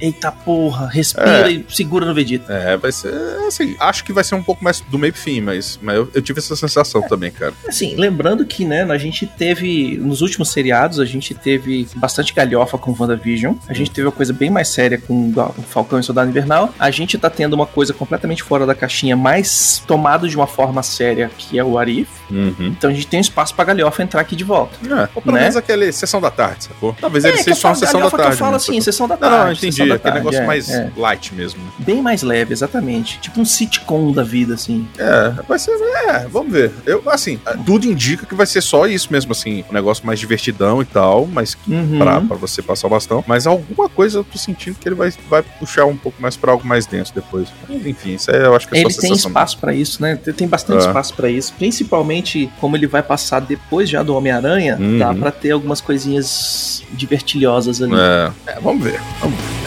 Eita 0.04 0.32
porra, 0.32 0.88
respira 0.88 1.50
É. 1.50 1.54
e 1.54 1.66
segura 1.70 2.06
no 2.06 2.14
Vegeta. 2.14 2.52
É, 2.52 2.76
vai 2.76 2.92
ser 2.92 3.14
assim. 3.48 3.74
Acho 3.80 4.04
que 4.04 4.12
vai 4.12 4.24
ser 4.24 4.36
um 4.36 4.44
pouco 4.44 4.62
mais 4.62 4.82
do 4.82 5.00
meio 5.00 5.14
fim, 5.14 5.40
mas, 5.40 5.80
mas 5.82 5.96
eu, 5.96 6.10
eu 6.14 6.22
tive 6.22 6.40
essa 6.40 6.56
sensação 6.58 7.02
também, 7.04 7.32
cara. 7.32 7.54
Assim, 7.68 7.96
lembrando 7.96 8.46
que, 8.46 8.66
né, 8.66 8.84
a 8.84 8.98
gente 8.98 9.26
teve, 9.26 9.98
nos 9.98 10.20
últimos 10.22 10.50
seriados, 10.52 11.00
a 11.00 11.06
gente 11.06 11.34
teve 11.34 11.88
bastante 11.96 12.34
galhofa 12.34 12.78
com 12.78 12.94
WandaVision, 13.00 13.56
a 13.68 13.74
gente 13.74 13.92
teve 13.92 14.06
uma 14.08 14.12
coisa 14.12 14.34
bem 14.34 14.50
mais 14.50 14.68
séria 14.68 14.98
com 14.98 15.32
Falcão 15.70 16.00
e 16.00 16.04
Soldado 16.04 16.30
Invernal, 16.30 16.74
a 16.78 16.92
gente 16.92 17.18
tá 17.18 17.30
tendo 17.30 17.54
uma 17.54 17.66
coisa 17.66 17.94
completamente 17.94 18.44
fora 18.44 18.66
da 18.66 18.76
caixinha, 18.76 19.16
mais 19.16 19.82
tomado 19.88 20.28
de 20.28 20.36
uma 20.36 20.48
forma 20.48 20.84
séria, 20.84 21.32
que 21.38 21.58
é 21.58 21.64
o 21.64 21.78
Arif, 21.80 22.10
Uhum. 22.30 22.54
então 22.78 22.90
a 22.90 22.94
gente 22.94 23.06
tem 23.08 23.20
um 23.20 23.22
espaço 23.22 23.54
pra 23.56 23.64
galhofa 23.64 24.02
entrar 24.02 24.20
aqui 24.22 24.36
de 24.36 24.44
volta. 24.44 24.76
É, 24.86 25.08
ou 25.16 25.22
pelo 25.22 25.36
Né? 25.36 25.42
menos 25.42 25.56
aquele 25.56 25.92
sessão 25.92 26.20
da 26.20 26.32
tarde, 26.32 26.66
sacou? 26.66 26.96
Talvez 27.00 27.24
É, 27.24 27.30
ele 27.30 27.38
seja 27.44 27.56
só 27.56 27.70
uma 27.70 27.76
sessão 27.76 28.02
da 28.02 28.10
tarde. 28.10 28.32
eu 28.32 28.38
falo 28.38 28.52
né, 28.52 28.58
assim, 28.58 28.82
sessão 28.82 29.08
da 29.08 29.16
Não, 29.16 29.22
tarde. 29.22 29.46
não, 29.46 29.52
entendi. 29.54 29.93
Aquele 29.96 30.04
tarde, 30.14 30.18
negócio 30.20 30.42
é, 30.42 30.46
mais 30.48 30.70
é. 30.70 30.92
light 30.98 31.34
mesmo. 31.34 31.64
né? 31.64 31.70
Bem 31.80 32.02
mais 32.02 32.22
leve, 32.24 32.54
exatamente. 32.54 33.20
Tipo 33.20 33.40
um 33.42 33.46
sitcom 33.46 34.12
da 34.12 34.24
vida, 34.24 34.54
assim. 34.54 34.88
É, 34.98 35.30
vai 35.48 35.60
ser. 35.60 35.72
É, 36.08 36.28
vamos 36.28 36.52
ver. 36.52 36.72
Eu, 36.86 37.04
assim, 37.10 37.40
tudo 37.66 37.86
indica 37.88 38.26
que 38.26 38.36
vai 38.36 38.46
ser 38.46 38.62
só 38.62 38.86
isso 38.88 39.08
mesmo, 39.12 39.32
assim. 39.32 39.64
Um 39.70 39.74
negócio 39.74 40.06
mais 40.06 40.20
divertidão 40.20 40.82
e 40.82 40.86
tal, 40.86 41.26
mas 41.26 41.58
Uhum. 41.68 41.98
pra, 42.00 42.22
pra 42.22 42.38
você 42.38 42.62
passar 42.62 42.88
o 42.88 42.90
bastão. 42.90 43.24
Mas 43.28 43.46
alguma 43.48 43.88
coisa 43.90 44.20
eu 44.20 44.24
tô 44.24 44.38
sentindo 44.38 44.76
que 44.80 44.88
ele 44.88 44.96
vai, 44.96 45.12
vai 45.30 45.42
puxar 45.60 45.86
um 45.86 45.96
pouco 45.98 46.22
mais 46.22 46.36
pra 46.36 46.52
algo 46.52 46.66
mais 46.66 46.86
denso 46.86 47.14
depois. 47.14 47.48
Mas, 47.68 47.86
enfim, 47.86 48.16
isso 48.16 48.32
aí 48.32 48.42
eu 48.42 48.56
acho 48.56 48.68
que 48.68 48.76
é 48.78 48.82
só 48.82 48.88
Ele 48.88 48.98
tem 48.98 49.14
espaço 49.14 49.58
pra 49.58 49.74
isso, 49.74 50.02
né? 50.02 50.16
Tem- 50.16 50.48
bastante 50.48 50.84
É. 50.84 50.88
espaço 50.88 51.14
pra 51.14 51.30
isso. 51.30 51.54
Principalmente 51.58 52.50
como 52.60 52.76
ele 52.76 52.86
vai 52.88 53.02
passar 53.02 53.40
depois 53.40 53.90
já 53.90 54.04
do 54.04 54.16
Homem-Aranha, 54.16 54.78
Uhum. 54.80 55.00
dá 55.00 55.14
pra 55.14 55.32
ter 55.32 55.52
algumas 55.52 55.80
coisinhas 55.82 56.84
divertilhosas 56.92 57.82
ali. 57.82 57.94
É, 57.96 58.32
é, 58.48 58.60
vamos 58.60 58.84
ver. 58.84 59.00
Vamos 59.20 59.38
ver. 59.40 59.63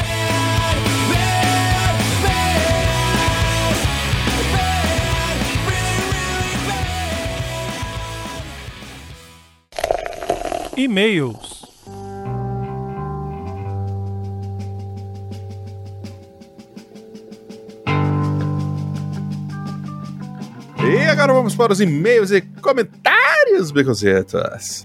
E-mails. 10.76 11.64
E 20.78 21.08
agora 21.08 21.32
vamos 21.32 21.54
para 21.54 21.72
os 21.72 21.80
e-mails 21.80 22.30
e 22.30 22.42
comentários, 22.60 23.15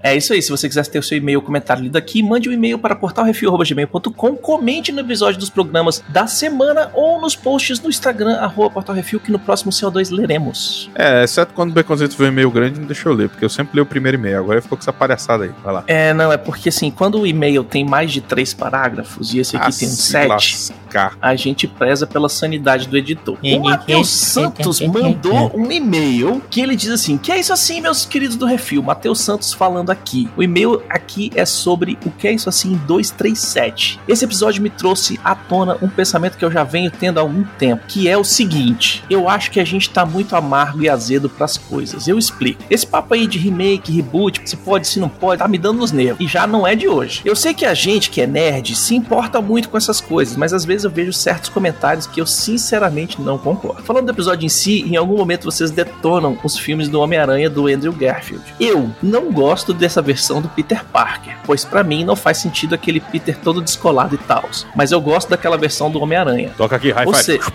É 0.04 0.16
isso 0.16 0.34
aí. 0.34 0.42
Se 0.42 0.50
você 0.50 0.68
quiser 0.68 0.86
ter 0.88 1.00
o 1.00 1.04
seu 1.04 1.18
e-mail 1.18 1.40
ou 1.40 1.46
comentário 1.46 1.84
lido 1.84 1.98
aqui, 1.98 2.22
mande 2.24 2.50
um 2.50 2.52
e-mail 2.52 2.78
para 2.80 2.96
portalrefil.gmail.com, 2.96 4.36
comente 4.38 4.92
no 4.92 5.00
episódio 5.02 5.40
dos 5.40 5.50
programas 5.50 6.04
da 6.10 6.28
semana 6.28 6.90
ou 6.94 7.20
nos 7.20 7.36
posts 7.36 7.80
no 7.82 7.90
Instagram, 7.90 8.38
arroba 8.38 8.70
portalrefil, 8.72 9.20
que 9.20 9.32
no 9.32 9.40
próximo 9.40 9.72
CO2 9.72 10.12
leremos. 10.12 10.90
É, 10.96 11.24
exceto 11.24 11.54
quando 11.54 11.72
o 11.72 11.74
Beconzito 11.74 12.16
foi 12.16 12.28
um 12.28 12.30
e-mail 12.30 12.52
grande, 12.52 12.80
não 12.80 12.88
deixa 12.88 13.08
eu 13.10 13.14
ler, 13.14 13.30
porque 13.30 13.44
eu 13.46 13.50
sempre 13.50 13.76
leio 13.76 13.84
o 13.84 13.88
primeiro 13.88 14.18
e-mail. 14.18 14.40
Agora 14.40 14.62
ficou 14.62 14.78
com 14.78 14.84
essa 14.84 14.94
palhaçada 14.94 15.44
aí. 15.46 15.52
Vai 15.64 15.74
lá. 15.74 15.84
É, 15.88 16.14
não, 16.14 16.32
é 16.32 16.38
porque 16.38 16.70
assim, 16.70 16.90
quando 16.92 17.20
o 17.20 17.28
e-mail 17.28 17.64
tem 17.64 17.86
mais 17.86 18.12
de 18.12 18.22
três 18.22 18.54
parágrafos 18.54 19.34
e 19.34 19.40
esse 19.40 19.56
aqui 19.56 19.68
Ah, 19.68 19.78
tem 19.80 19.88
um 19.88 19.92
se 19.92 20.02
sete, 20.12 20.30
lascar. 20.30 21.18
a 21.22 21.36
gente 21.36 21.68
preza 21.68 22.06
pela 22.08 22.30
sanidade 22.30 22.88
do 22.88 22.98
editor. 22.98 23.38
O 23.42 23.60
Matheus 23.60 24.10
Santos 24.10 24.80
mandou 24.82 25.52
um 25.56 25.72
e-mail 25.72 26.42
que 26.50 26.62
ele 26.62 26.76
diz 26.76 26.90
assim: 26.90 27.18
Que 27.18 27.32
é 27.32 27.40
isso 27.40 27.54
assim, 27.54 27.82
meus 27.82 28.06
queridos 28.06 28.36
do 28.36 28.46
Refil? 28.46 28.61
Matheus 28.82 29.20
Santos 29.22 29.54
falando 29.54 29.90
aqui. 29.90 30.30
O 30.36 30.44
e-mail 30.44 30.82
aqui 30.90 31.32
é 31.36 31.46
sobre 31.46 31.98
o 32.06 32.12
que 32.12 32.28
é 32.28 32.34
isso 32.34 32.50
assim 32.50 32.80
237. 32.88 34.00
Esse 34.08 34.26
episódio 34.26 34.62
me 34.62 34.70
trouxe 34.70 35.20
à 35.24 35.36
tona 35.36 35.78
um 35.82 35.90
pensamento 35.90 36.38
que 36.38 36.46
eu 36.46 36.52
já 36.52 36.64
venho 36.64 36.92
tendo 36.92 37.18
há 37.18 37.22
algum 37.22 37.44
tempo, 37.58 37.84
que 37.88 38.08
é 38.08 38.18
o 38.18 38.24
seguinte: 38.24 39.04
eu 39.10 39.28
acho 39.30 39.52
que 39.52 39.60
a 39.60 39.66
gente 39.66 39.90
tá 39.90 40.06
muito 40.06 40.36
amargo 40.36 40.82
e 40.82 40.90
azedo 40.90 41.30
pras 41.30 41.58
coisas. 41.58 42.08
Eu 42.08 42.18
explico. 42.18 42.64
Esse 42.70 42.86
papo 42.86 43.14
aí 43.14 43.28
de 43.28 43.38
remake, 43.38 43.92
reboot, 43.92 44.42
se 44.46 44.58
pode, 44.58 44.88
se 44.88 45.00
não 45.00 45.10
pode, 45.10 45.40
tá 45.40 45.48
me 45.48 45.58
dando 45.58 45.80
nos 45.80 45.92
nervos. 45.92 46.24
E 46.24 46.28
já 46.28 46.46
não 46.46 46.66
é 46.66 46.76
de 46.76 46.88
hoje. 46.88 47.22
Eu 47.26 47.36
sei 47.36 47.54
que 47.54 47.66
a 47.66 47.74
gente 47.74 48.10
que 48.10 48.22
é 48.22 48.28
nerd 48.28 48.76
se 48.76 48.96
importa 48.96 49.42
muito 49.42 49.70
com 49.70 49.78
essas 49.78 50.00
coisas, 50.00 50.36
mas 50.36 50.54
às 50.54 50.66
vezes 50.66 50.84
eu 50.84 50.92
vejo 50.92 51.14
certos 51.14 51.50
comentários 51.50 52.08
que 52.08 52.22
eu 52.22 52.26
sinceramente 52.26 53.22
não 53.22 53.38
concordo. 53.38 53.84
Falando 53.84 54.06
do 54.06 54.12
episódio 54.12 54.46
em 54.46 54.50
si, 54.50 54.82
em 54.82 54.96
algum 54.96 55.18
momento 55.18 55.46
vocês 55.46 55.72
detonam 55.72 56.38
os 56.44 56.58
filmes 56.58 56.90
do 56.90 57.00
Homem-Aranha 57.00 57.50
do 57.50 57.68
Andrew 57.68 57.94
Garfield. 57.94 58.51
Eu 58.60 58.92
não 59.02 59.32
gosto 59.32 59.74
dessa 59.74 60.02
versão 60.02 60.42
do 60.42 60.50
Peter 60.50 60.84
Parker, 60.86 61.36
pois 61.46 61.66
pra 61.66 61.84
mim 61.84 62.04
não 62.04 62.16
faz 62.16 62.38
sentido 62.38 62.76
aquele 62.76 63.00
Peter 63.00 63.38
todo 63.38 63.62
descolado 63.62 64.16
e 64.16 64.18
tal. 64.20 64.48
Mas 64.76 64.92
eu 64.92 65.02
gosto 65.02 65.30
daquela 65.30 65.58
versão 65.58 65.90
do 65.90 66.00
Homem-Aranha. 66.02 66.52
Toca 66.58 66.76
aqui, 66.76 66.92
high 66.92 67.06
five. 67.06 67.24
seja- 67.24 67.52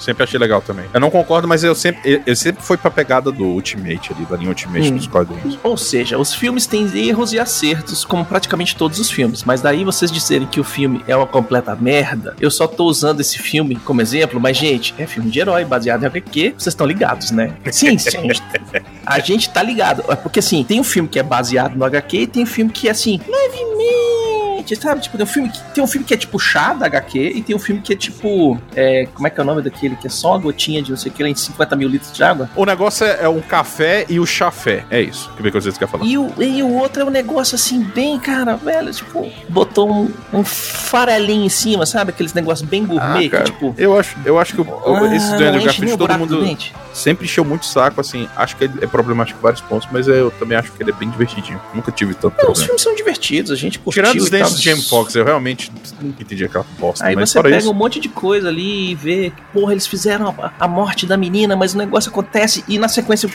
Sempre 0.00 0.24
achei 0.24 0.38
legal 0.40 0.60
também. 0.62 0.86
Eu 0.92 0.98
não 1.00 1.10
concordo, 1.10 1.46
mas 1.46 1.62
eu 1.62 1.74
sempre, 1.74 2.00
eu, 2.12 2.22
eu 2.26 2.34
sempre 2.34 2.62
fui 2.62 2.76
pra 2.76 2.90
pegada 2.90 3.30
do 3.30 3.44
Ultimate 3.44 4.12
ali, 4.12 4.24
da 4.24 4.36
linha 4.36 4.48
Ultimate 4.48 4.88
Hum. 4.92 4.96
dos 4.96 5.06
quadrinhos. 5.06 5.58
Ou 5.62 5.76
seja, 5.76 6.18
os 6.18 6.34
filmes 6.34 6.66
têm 6.66 6.88
erros 6.96 7.32
e 7.32 7.38
acertos, 7.38 8.04
como 8.04 8.24
praticamente 8.24 8.74
todos 8.74 8.98
os 8.98 9.10
filmes. 9.10 9.44
Mas 9.44 9.60
daí 9.60 9.84
vocês 9.84 10.10
dizerem 10.10 10.46
que 10.46 10.58
o 10.58 10.64
filme 10.64 11.04
é 11.06 11.14
uma 11.14 11.26
completa 11.26 11.76
merda, 11.76 12.34
eu 12.40 12.50
só 12.50 12.66
tô 12.66 12.84
usando 12.86 13.20
esse 13.20 13.38
filme 13.38 13.76
como 13.76 14.00
exemplo, 14.00 14.40
mas, 14.40 14.56
gente, 14.56 14.94
é 14.98 15.06
filme 15.06 15.30
de 15.30 15.38
herói, 15.38 15.64
baseado 15.64 16.02
em 16.02 16.06
HQ, 16.06 16.54
vocês 16.56 16.68
estão 16.72 16.86
ligados, 16.86 17.30
né? 17.30 17.52
Sim, 17.70 17.98
sim. 17.98 18.16
A 18.16 18.20
gente, 18.22 18.42
a 19.06 19.18
gente 19.20 19.50
tá 19.50 19.62
ligado. 19.62 20.02
É 20.08 20.16
porque 20.16 20.38
assim, 20.40 20.64
tem 20.64 20.80
um 20.80 20.84
filme 20.84 21.08
que 21.08 21.18
é 21.18 21.22
baseado 21.22 21.76
no 21.76 21.84
HQ 21.84 22.16
e 22.18 22.26
tem 22.26 22.42
um 22.42 22.46
filme 22.46 22.70
que 22.72 22.88
é 22.88 22.90
assim, 22.90 23.20
levemente. 23.28 24.09
Exatamente, 24.60 24.76
sabe? 24.76 25.00
Tipo, 25.00 25.16
tem 25.16 25.24
um 25.24 25.28
filme 25.28 25.48
que, 25.48 25.60
tem 25.74 25.84
um 25.84 25.86
filme 25.86 26.06
que 26.06 26.14
é 26.14 26.16
tipo 26.16 26.38
chá 26.38 26.72
da 26.72 26.86
HQ 26.86 27.18
e 27.36 27.42
tem 27.42 27.54
um 27.56 27.58
filme 27.58 27.80
que 27.80 27.92
é 27.92 27.96
tipo. 27.96 28.58
é, 28.74 29.06
como 29.14 29.26
é 29.26 29.30
que 29.30 29.40
é 29.40 29.42
o 29.42 29.46
nome 29.46 29.62
daquele? 29.62 29.96
Que 29.96 30.06
é 30.06 30.10
só 30.10 30.30
uma 30.30 30.38
gotinha 30.38 30.82
de 30.82 30.90
não 30.90 30.96
sei 30.98 31.10
o 31.10 31.14
que, 31.14 31.22
lá 31.22 31.28
em 31.28 31.34
50 31.34 31.76
mil 31.76 31.88
litros 31.88 32.12
de 32.12 32.22
água. 32.22 32.48
O 32.54 32.64
negócio 32.64 33.04
é, 33.06 33.24
é 33.24 33.28
um 33.28 33.40
café 33.40 34.04
e 34.08 34.18
o 34.20 34.26
chafé. 34.26 34.84
É 34.90 35.00
isso. 35.00 35.30
Que 35.36 35.42
ver 35.42 35.50
que 35.50 35.60
vocês 35.60 35.76
querem 35.76 35.90
falar. 35.90 36.04
E 36.04 36.16
o, 36.18 36.32
e 36.42 36.62
o 36.62 36.72
outro 36.74 37.02
é 37.02 37.04
um 37.04 37.10
negócio 37.10 37.54
assim, 37.54 37.82
bem, 37.82 38.18
cara, 38.18 38.56
velho, 38.56 38.92
tipo, 38.92 39.30
botou 39.48 39.90
um, 39.90 40.10
um 40.32 40.44
farelinho 40.44 41.44
em 41.44 41.48
cima, 41.48 41.86
sabe? 41.86 42.10
Aqueles 42.10 42.34
negócios 42.34 42.68
bem 42.68 42.84
gourmet, 42.84 43.26
Ah, 43.32 43.38
que, 43.38 43.44
tipo. 43.44 43.74
Eu 43.78 43.98
acho, 43.98 44.16
eu 44.24 44.38
acho 44.38 44.54
que 44.54 44.60
o, 44.60 44.64
o- 44.64 45.06
esse 45.14 45.36
do 45.36 45.44
ah, 45.44 45.48
Andrew 45.48 45.64
Garfield 45.64 45.96
todo 45.96 46.18
mundo 46.18 46.58
sempre 46.92 47.24
encheu 47.24 47.44
muito 47.44 47.66
saco, 47.66 48.00
assim. 48.00 48.28
Acho 48.36 48.56
que 48.56 48.64
é 48.64 48.86
problemático 48.86 49.38
em 49.38 49.42
vários 49.42 49.60
pontos, 49.60 49.88
mas 49.92 50.08
eu 50.08 50.30
também 50.32 50.56
acho 50.58 50.72
que 50.72 50.82
ele 50.82 50.90
é 50.90 50.94
bem 50.94 51.08
divertidinho. 51.08 51.60
Nunca 51.74 51.90
tive 51.92 52.14
tanto 52.14 52.32
Não, 52.36 52.38
os 52.38 52.44
problema. 52.44 52.66
filmes 52.66 52.82
são 52.82 52.94
divertidos, 52.94 53.50
a 53.50 53.56
gente 53.56 53.78
curtiu 53.78 54.02
Tirando 54.02 54.20
os 54.20 54.26
e 54.28 54.30
dentes 54.50 54.62
de 54.62 54.70
Jamie 54.70 54.84
Foxx, 54.84 55.14
eu 55.14 55.24
realmente 55.24 55.72
nunca 56.00 56.22
entendi 56.22 56.44
aquela 56.44 56.66
bosta. 56.78 57.06
Aí 57.06 57.14
mas 57.14 57.30
você 57.30 57.42
pega 57.42 57.58
isso, 57.58 57.70
um 57.70 57.74
monte 57.74 58.00
de 58.00 58.08
coisa 58.08 58.48
ali 58.48 58.90
e 58.90 58.94
vê 58.94 59.30
que, 59.30 59.42
porra, 59.52 59.72
eles 59.72 59.86
fizeram 59.86 60.28
a, 60.28 60.52
a 60.58 60.68
morte 60.68 61.06
da 61.06 61.16
menina, 61.16 61.56
mas 61.56 61.74
o 61.74 61.78
negócio 61.78 62.10
acontece 62.10 62.64
e 62.68 62.78
na 62.78 62.88
sequência. 62.88 63.28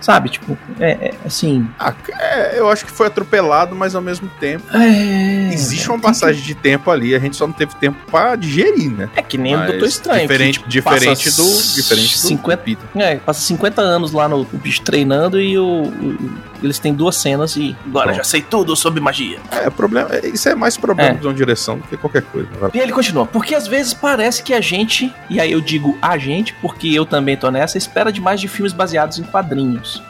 Sabe, 0.00 0.28
tipo, 0.30 0.56
é, 0.78 0.90
é, 0.90 1.14
assim. 1.24 1.66
ah, 1.78 1.94
é, 2.18 2.58
eu 2.58 2.68
acho 2.70 2.84
que 2.86 2.90
foi 2.92 3.06
atropelado, 3.06 3.74
mas 3.76 3.94
ao 3.94 4.02
mesmo 4.02 4.28
tempo 4.40 4.64
É, 4.76 5.52
existe 5.52 5.88
uma 5.88 5.98
passagem 5.98 6.42
de 6.42 6.54
tempo 6.54 6.90
ali, 6.90 7.14
a 7.14 7.18
gente 7.18 7.36
só 7.36 7.46
não 7.46 7.54
teve 7.54 7.74
tempo 7.76 7.96
pra 8.10 8.36
digerir, 8.36 8.90
né? 8.90 9.08
que- 9.12 9.18
É 9.20 9.22
que 9.22 9.38
nem 9.38 9.54
o 9.54 9.58
Mas 9.58 9.70
Doutor 9.70 9.86
Estranho. 9.88 10.20
Diferente, 10.22 10.58
que, 10.60 10.68
tipo, 10.68 10.70
diferente 10.70 11.30
do 11.36 11.44
diferente 11.74 12.14
do 12.20 12.28
50, 12.28 12.62
Peter. 12.62 12.84
é, 12.96 13.16
passa 13.16 13.40
50 13.40 13.80
anos 13.80 14.12
lá 14.12 14.28
no 14.28 14.40
o 14.40 14.58
bicho 14.58 14.82
treinando 14.82 15.40
e 15.40 15.56
o, 15.58 15.82
o- 15.84 16.50
eles 16.62 16.78
têm 16.78 16.92
duas 16.92 17.16
cenas 17.16 17.56
e 17.56 17.74
agora 17.86 18.06
Pronto. 18.08 18.16
já 18.18 18.24
sei 18.24 18.42
tudo 18.42 18.76
sobre 18.76 19.00
magia. 19.00 19.38
É, 19.50 19.70
problema, 19.70 20.10
é, 20.12 20.26
isso 20.28 20.48
é 20.48 20.54
mais 20.54 20.76
problema 20.76 21.10
É. 21.10 21.14
de 21.14 21.26
uma 21.26 21.32
direção 21.34 21.78
do 21.78 21.84
que 21.86 21.96
qualquer 21.96 22.22
coisa. 22.22 22.48
E 22.74 22.78
ele 22.78 22.92
continua, 22.92 23.24
porque 23.26 23.54
às 23.54 23.66
vezes 23.66 23.94
parece 23.94 24.42
que 24.42 24.52
a 24.52 24.60
gente, 24.60 25.12
e 25.30 25.40
aí 25.40 25.52
eu 25.52 25.60
digo 25.60 25.96
a 26.02 26.18
gente, 26.18 26.52
porque 26.60 26.88
eu 26.88 27.06
também 27.06 27.36
tô 27.36 27.50
nessa, 27.50 27.78
espera 27.78 28.12
demais 28.12 28.40
de 28.40 28.48
filmes 28.48 28.72
baseados 28.72 29.18
em 29.18 29.22
quadrinhos. 29.22 29.59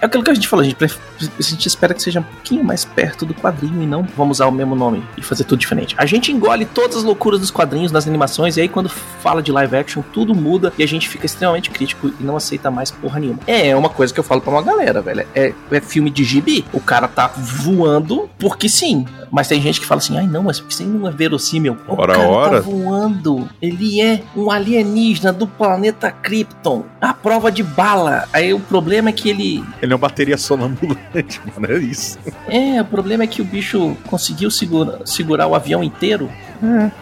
É 0.00 0.06
aquilo 0.06 0.22
que 0.22 0.30
a 0.30 0.34
gente 0.34 0.48
falou, 0.48 0.64
a 0.64 0.68
gente, 0.68 0.84
a 0.84 1.42
gente 1.42 1.66
espera 1.66 1.94
que 1.94 2.02
seja 2.02 2.20
um 2.20 2.24
pouquinho 2.24 2.64
mais 2.64 2.84
perto 2.84 3.24
do 3.26 3.34
quadrinho 3.34 3.82
e 3.82 3.86
não 3.86 4.02
vamos 4.16 4.38
usar 4.38 4.46
o 4.46 4.52
mesmo 4.52 4.74
nome 4.74 5.02
e 5.16 5.22
fazer 5.22 5.44
tudo 5.44 5.58
diferente. 5.58 5.94
A 5.98 6.06
gente 6.06 6.32
engole 6.32 6.64
todas 6.64 6.98
as 6.98 7.02
loucuras 7.04 7.40
dos 7.40 7.50
quadrinhos, 7.50 7.92
das 7.92 8.06
animações, 8.06 8.56
e 8.56 8.60
aí 8.60 8.68
quando 8.68 8.88
fala 8.88 9.42
de 9.42 9.50
live 9.52 9.76
action, 9.76 10.02
tudo 10.12 10.34
muda 10.34 10.72
e 10.78 10.82
a 10.82 10.88
gente 10.88 11.08
fica 11.08 11.26
extremamente 11.26 11.70
crítico 11.70 12.10
e 12.20 12.22
não 12.22 12.36
aceita 12.36 12.70
mais 12.70 12.90
porra 12.90 13.20
nenhuma. 13.20 13.40
É 13.46 13.74
uma 13.74 13.88
coisa 13.88 14.12
que 14.12 14.20
eu 14.20 14.24
falo 14.24 14.40
pra 14.40 14.50
uma 14.50 14.62
galera, 14.62 15.00
velho. 15.00 15.26
É, 15.34 15.52
é 15.70 15.80
filme 15.80 16.10
de 16.10 16.24
gibi. 16.24 16.64
O 16.72 16.80
cara 16.80 17.08
tá 17.08 17.28
voando 17.36 18.28
porque 18.38 18.68
sim. 18.68 19.04
Mas 19.30 19.46
tem 19.48 19.60
gente 19.60 19.80
que 19.80 19.86
fala 19.86 20.00
assim, 20.00 20.18
ai 20.18 20.26
não, 20.26 20.44
mas 20.44 20.62
isso 20.68 20.82
aí 20.82 20.88
não 20.88 21.06
é 21.06 21.10
verossímil. 21.10 21.76
O 21.86 21.94
Ora, 21.94 22.14
cara 22.14 22.28
ora. 22.28 22.56
tá 22.56 22.60
voando. 22.68 23.48
Ele 23.62 24.00
é 24.00 24.22
um 24.36 24.50
alienígena 24.50 25.32
do 25.32 25.46
planeta 25.46 26.10
Krypton. 26.10 26.84
A 27.00 27.14
prova 27.14 27.50
de 27.50 27.62
bala. 27.62 28.28
Aí 28.32 28.52
o 28.52 28.60
problema 28.60 29.10
é 29.10 29.12
que 29.12 29.28
ele. 29.28 29.39
Ele 29.83 29.92
é 29.92 29.94
uma 29.94 29.98
bateria 29.98 30.37
sonambulante, 30.37 31.40
mano, 31.57 31.72
é 31.74 31.79
isso. 31.79 32.18
É, 32.48 32.81
o 32.81 32.85
problema 32.85 33.24
é 33.24 33.26
que 33.26 33.40
o 33.42 33.44
bicho 33.44 33.96
conseguiu 34.07 34.50
segura- 34.50 35.00
segurar 35.05 35.46
o 35.46 35.55
avião 35.55 35.83
inteiro. 35.83 36.31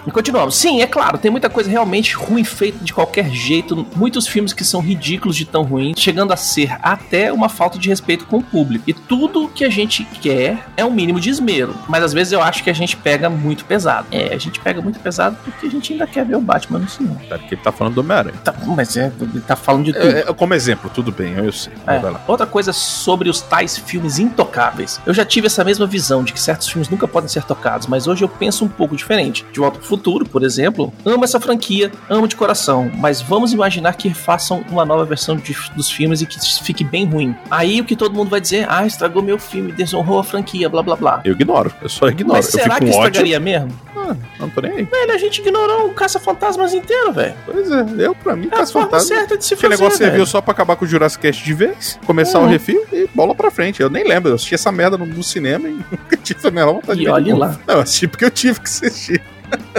E 0.06 0.10
continuamos. 0.10 0.56
Sim, 0.56 0.82
é 0.82 0.86
claro, 0.86 1.18
tem 1.18 1.30
muita 1.30 1.50
coisa 1.50 1.70
realmente 1.70 2.14
ruim 2.14 2.44
feita 2.44 2.84
de 2.84 2.92
qualquer 2.92 3.30
jeito. 3.30 3.86
Muitos 3.96 4.26
filmes 4.26 4.52
que 4.52 4.64
são 4.64 4.80
ridículos 4.80 5.36
de 5.36 5.44
tão 5.44 5.62
ruins, 5.62 5.98
chegando 5.98 6.32
a 6.32 6.36
ser 6.36 6.76
até 6.82 7.32
uma 7.32 7.48
falta 7.48 7.78
de 7.78 7.88
respeito 7.88 8.26
com 8.26 8.38
o 8.38 8.42
público. 8.42 8.84
E 8.86 8.92
tudo 8.92 9.48
que 9.48 9.64
a 9.64 9.70
gente 9.70 10.04
quer 10.04 10.58
é 10.76 10.84
um 10.84 10.90
mínimo 10.90 11.20
de 11.20 11.30
esmero. 11.30 11.74
Mas 11.88 12.02
às 12.02 12.12
vezes 12.12 12.32
eu 12.32 12.42
acho 12.42 12.62
que 12.62 12.70
a 12.70 12.74
gente 12.74 12.96
pega 12.96 13.28
muito 13.28 13.64
pesado. 13.64 14.06
É, 14.10 14.34
a 14.34 14.38
gente 14.38 14.60
pega 14.60 14.80
muito 14.80 15.00
pesado 15.00 15.36
porque 15.44 15.66
a 15.66 15.70
gente 15.70 15.92
ainda 15.92 16.06
quer 16.06 16.24
ver 16.24 16.36
o 16.36 16.40
Batman 16.40 16.78
no 16.80 16.88
cinema. 16.88 17.20
Tá, 17.28 17.38
porque 17.38 17.54
ele 17.54 17.62
tá 17.62 17.72
falando 17.72 17.94
do 17.94 18.00
Homem-Aranha. 18.00 18.36
Tá, 18.44 18.54
mas 18.66 18.96
é, 18.96 19.12
ele 19.20 19.40
tá 19.40 19.56
falando 19.56 19.86
de 19.86 19.92
tudo. 19.92 20.06
É, 20.06 20.20
é, 20.20 20.32
como 20.32 20.54
exemplo, 20.54 20.90
tudo 20.92 21.12
bem, 21.12 21.34
eu 21.34 21.52
sei. 21.52 21.72
É. 21.86 22.00
Outra 22.26 22.46
coisa 22.46 22.72
sobre 22.72 23.28
os 23.28 23.40
tais 23.40 23.76
filmes 23.76 24.18
intocáveis. 24.18 25.00
Eu 25.04 25.14
já 25.14 25.24
tive 25.24 25.46
essa 25.46 25.64
mesma 25.64 25.86
visão 25.86 26.22
de 26.22 26.32
que 26.32 26.40
certos 26.40 26.68
filmes 26.68 26.88
nunca 26.88 27.08
podem 27.08 27.28
ser 27.28 27.44
tocados, 27.44 27.86
mas 27.86 28.06
hoje 28.06 28.24
eu 28.24 28.28
penso 28.28 28.64
um 28.64 28.68
pouco 28.68 28.96
diferente. 28.96 29.44
De 29.52 29.60
Volta 29.60 29.78
pro 29.78 29.86
Futuro, 29.86 30.24
por 30.26 30.42
exemplo, 30.44 30.92
amo 31.04 31.24
essa 31.24 31.40
franquia, 31.40 31.90
amo 32.08 32.28
de 32.28 32.36
coração, 32.36 32.90
mas 32.96 33.20
vamos 33.20 33.52
imaginar 33.52 33.94
que 33.94 34.12
façam 34.12 34.64
uma 34.70 34.84
nova 34.84 35.04
versão 35.04 35.36
de- 35.36 35.56
dos 35.74 35.90
filmes 35.90 36.20
e 36.22 36.26
que 36.26 36.38
fique 36.62 36.84
bem 36.84 37.06
ruim. 37.06 37.34
Aí 37.50 37.80
o 37.80 37.84
que 37.84 37.96
todo 37.96 38.14
mundo 38.14 38.28
vai 38.28 38.40
dizer, 38.40 38.66
ah, 38.68 38.86
estragou 38.86 39.22
meu 39.22 39.38
filme, 39.38 39.72
desonrou 39.72 40.18
a 40.18 40.24
franquia, 40.24 40.68
blá 40.68 40.82
blá 40.82 40.96
blá. 40.96 41.20
Eu 41.24 41.32
ignoro, 41.32 41.72
eu 41.82 41.88
só 41.88 42.08
ignoro. 42.08 42.34
Mas 42.36 42.46
eu 42.54 42.60
será 42.60 42.74
fico 42.76 42.86
que 42.86 42.90
estragaria 42.90 43.40
mesmo? 43.40 43.72
Ah, 43.96 44.14
não 44.38 44.48
tô 44.48 44.60
nem 44.60 44.72
aí. 44.72 44.84
Velho, 44.84 45.12
a 45.12 45.18
gente 45.18 45.40
ignorou 45.40 45.86
o 45.86 45.94
Caça-Fantasmas 45.94 46.72
inteiro, 46.72 47.12
velho. 47.12 47.34
Pois 47.44 47.70
é, 47.70 47.84
eu, 47.98 48.14
pra 48.14 48.36
mim, 48.36 48.48
É 48.50 48.54
a 48.54 48.58
Caça 48.58 48.72
forma 48.72 48.88
Fantasma. 48.88 49.16
certa 49.16 49.36
de 49.36 49.44
se 49.44 49.56
fazer, 49.56 49.68
negócio 49.68 49.98
serviu 49.98 50.12
velho. 50.18 50.26
só 50.26 50.40
pra 50.40 50.52
acabar 50.52 50.76
com 50.76 50.84
o 50.84 50.88
Jurassic 50.88 51.22
Cast 51.22 51.44
de 51.44 51.52
vez, 51.54 51.98
começar 52.06 52.38
Uhum. 52.38 52.46
o 52.46 52.48
refil 52.48 52.82
e 52.92 53.08
bola 53.14 53.34
pra 53.34 53.50
frente. 53.50 53.80
Eu 53.82 53.90
nem 53.90 54.06
lembro, 54.06 54.30
eu 54.30 54.34
assisti 54.36 54.54
essa 54.54 54.70
merda 54.70 54.96
no, 54.96 55.04
no 55.06 55.22
cinema 55.22 55.68
e 55.68 55.72
nunca 55.90 56.16
tive 56.22 56.46
a 56.46 56.50
menor 56.50 56.74
vontade 56.74 57.02
E 57.02 57.04
de 57.04 57.22
de 57.24 57.30
novo. 57.30 57.40
lá. 57.40 57.58
Não, 57.66 57.74
eu 57.76 57.80
assisti 57.80 58.06
porque 58.06 58.24
eu 58.24 58.30
tive 58.30 58.60
que 58.60 58.66
assistir. 58.68 59.22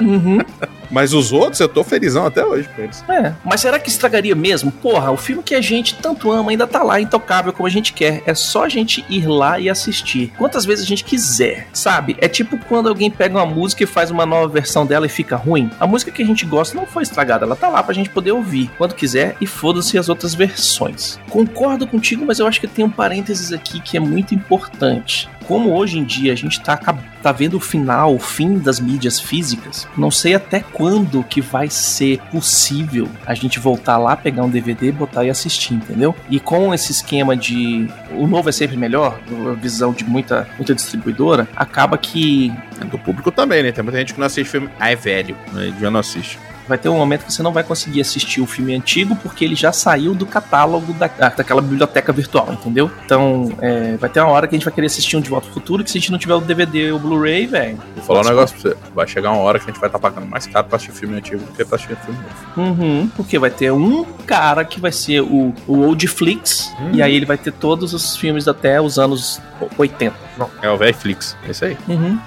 Uhum. 0.01 0.41
Mas 0.89 1.13
os 1.13 1.32
outros, 1.32 1.60
eu 1.60 1.69
tô 1.69 1.84
felizão 1.84 2.25
até 2.25 2.45
hoje 2.45 2.69
com 2.75 2.82
eles. 2.82 3.04
É, 3.08 3.34
mas 3.43 3.62
será 3.62 3.80
que 3.80 3.89
estragaria 3.89 4.36
mesmo? 4.36 4.71
Porra, 4.71 5.12
o 5.12 5.17
filme 5.17 5.43
que 5.43 5.56
a 5.56 5.62
gente 5.62 5.95
tanto 5.95 6.32
ama 6.32 6.52
ainda 6.52 6.67
tá 6.67 6.84
lá, 6.84 6.99
intocável 6.99 7.54
como 7.54 7.67
a 7.67 7.71
gente 7.71 7.93
quer. 7.93 8.23
É 8.25 8.34
só 8.34 8.65
a 8.65 8.69
gente 8.69 9.06
ir 9.10 9.28
lá 9.28 9.60
e 9.60 9.69
assistir. 9.69 10.34
Quantas 10.38 10.65
vezes 10.65 10.86
a 10.86 10.88
gente 10.88 11.04
quiser, 11.04 11.67
sabe? 11.73 12.17
É 12.19 12.28
tipo 12.28 12.58
quando 12.58 12.89
alguém 12.89 13.12
pega 13.12 13.38
uma 13.38 13.45
música 13.45 13.84
e 13.84 13.88
faz 13.88 14.12
uma 14.12 14.25
nova 14.25 14.47
versão 14.47 14.86
dela 14.86 15.06
e 15.06 15.10
fica 15.10 15.36
ruim. 15.36 15.69
A 15.80 15.88
música 15.88 16.12
que 16.12 16.23
a 16.23 16.25
gente 16.25 16.45
gosta 16.45 16.75
não 16.75 16.86
foi 16.86 17.04
estragada, 17.04 17.45
ela 17.45 17.56
tá 17.56 17.69
lá 17.69 17.84
pra 17.84 17.93
gente 17.93 18.10
poder 18.10 18.32
ouvir 18.32 18.69
quando 18.78 18.95
quiser 18.95 19.36
e 19.39 19.47
foda-se 19.47 19.97
as 19.97 20.10
outras 20.10 20.34
versões. 20.34 21.19
Concordo 21.30 21.88
contigo, 21.88 22.25
mas 22.25 22.39
eu 22.39 22.47
acho 22.47 22.60
que 22.60 22.67
tem 22.67 22.86
um 22.86 22.89
parênteses 22.89 23.52
aqui 23.52 23.80
que 23.80 23.97
é 23.97 23.99
muito 23.99 24.34
importante. 24.34 25.30
Como 25.49 25.73
hoje 25.75 25.97
em 25.97 26.04
dia 26.04 26.32
a 26.32 26.36
gente 26.36 26.62
tá, 26.62 26.78
tá 26.78 27.32
vendo 27.32 27.58
o 27.58 27.60
final, 27.60 28.13
o 28.13 28.19
fim 28.19 28.60
das 28.60 28.80
mídias 28.80 29.19
físicas, 29.19 29.88
não 29.97 30.12
sei 30.12 30.36
até 30.36 30.60
quando 30.79 31.21
que 31.25 31.41
vai 31.41 31.69
ser 31.69 32.21
possível 32.31 33.09
a 33.25 33.33
gente 33.33 33.59
voltar 33.59 33.97
lá, 33.97 34.15
pegar 34.15 34.43
um 34.43 34.49
DVD, 34.49 34.93
botar 34.93 35.25
e 35.25 35.29
assistir, 35.29 35.73
entendeu? 35.73 36.15
E 36.29 36.39
com 36.39 36.73
esse 36.73 36.93
esquema 36.93 37.35
de 37.35 37.85
o 38.11 38.25
novo 38.25 38.47
é 38.47 38.51
sempre 38.53 38.77
melhor, 38.77 39.19
a 39.51 39.55
visão 39.55 39.91
de 39.91 40.05
muita, 40.05 40.47
muita 40.55 40.73
distribuidora, 40.73 41.49
acaba 41.53 41.97
que 41.97 42.53
Do 42.89 42.97
público 42.97 43.29
também, 43.29 43.61
né? 43.61 43.73
Tem 43.73 43.83
muita 43.83 43.99
gente 43.99 44.13
que 44.13 44.19
não 44.21 44.27
assiste 44.27 44.49
filme. 44.49 44.69
Ah, 44.79 44.89
é 44.89 44.95
velho. 44.95 45.35
Né? 45.51 45.73
Já 45.81 45.91
não 45.91 45.99
assiste. 45.99 46.39
Vai 46.69 46.77
ter 46.77 46.88
um 46.88 46.97
momento 46.97 47.25
que 47.25 47.34
você 47.34 47.43
não 47.43 47.51
vai 47.51 47.63
conseguir 47.63 47.99
assistir 48.01 48.39
o 48.39 48.45
filme 48.45 48.73
antigo 48.75 49.15
porque 49.17 49.43
ele 49.43 49.55
já 49.55 49.73
saiu 49.73 50.13
do 50.13 50.25
catálogo 50.25 50.93
da, 50.93 51.08
daquela 51.08 51.62
biblioteca 51.62 52.13
virtual, 52.13 52.47
entendeu? 52.53 52.89
Então, 53.03 53.51
é, 53.60 53.97
vai 53.97 54.10
ter 54.10 54.21
uma 54.21 54.29
hora 54.29 54.47
que 54.47 54.55
a 54.55 54.58
gente 54.58 54.65
vai 54.65 54.73
querer 54.73 54.88
assistir 54.88 55.17
um 55.17 55.21
De 55.21 55.29
Volta 55.29 55.47
ao 55.47 55.53
Futuro 55.53 55.84
que 55.84 55.91
se 55.91 55.97
a 55.97 56.01
gente 56.01 56.12
não 56.12 56.19
tiver 56.19 56.36
o 56.36 56.39
DVD 56.41 56.91
ou 56.91 56.97
o 56.97 56.99
Blu-ray, 57.01 57.47
velho. 57.47 57.77
Vou 57.95 58.05
falar 58.05 58.21
um 58.21 58.29
negócio 58.29 58.58
pra 58.60 58.71
você. 58.71 58.77
Vai 58.95 59.08
chegar 59.08 59.32
uma 59.32 59.41
hora 59.41 59.58
que 59.60 59.65
a 59.65 59.73
gente 59.73 59.79
vai 59.79 59.89
estar 59.89 59.99
pagando 59.99 60.27
mais 60.27 60.45
caro 60.47 60.67
pra 60.67 60.75
assistir 60.77 60.95
filme 60.95 61.17
antigo 61.17 61.43
do 61.43 61.51
que 61.51 61.65
pra 61.65 61.75
assistir 61.75 61.97
filme 61.97 62.19
novo. 62.55 62.71
Uhum, 62.71 63.10
porque 63.15 63.39
vai 63.39 63.49
ter 63.49 63.71
um 63.71 64.03
cara 64.25 64.63
que 64.63 64.79
vai 64.79 64.91
ser 64.91 65.21
o, 65.21 65.53
o 65.67 65.79
Old 65.79 66.08
Flix, 66.08 66.69
Hum. 66.79 66.91
e 66.93 67.01
aí 67.01 67.15
ele 67.15 67.25
vai 67.25 67.38
ter 67.38 67.51
todos 67.51 67.93
os 67.93 68.15
filmes 68.15 68.47
até 68.47 68.79
os 68.79 68.99
anos 68.99 69.41
80. 69.77 70.13
Não, 70.38 70.49
é 70.62 70.69
o 70.69 70.77
velho 70.77 70.93
Flix. 70.93 71.36
É 71.47 71.51
isso 71.51 71.65
aí. 71.65 71.77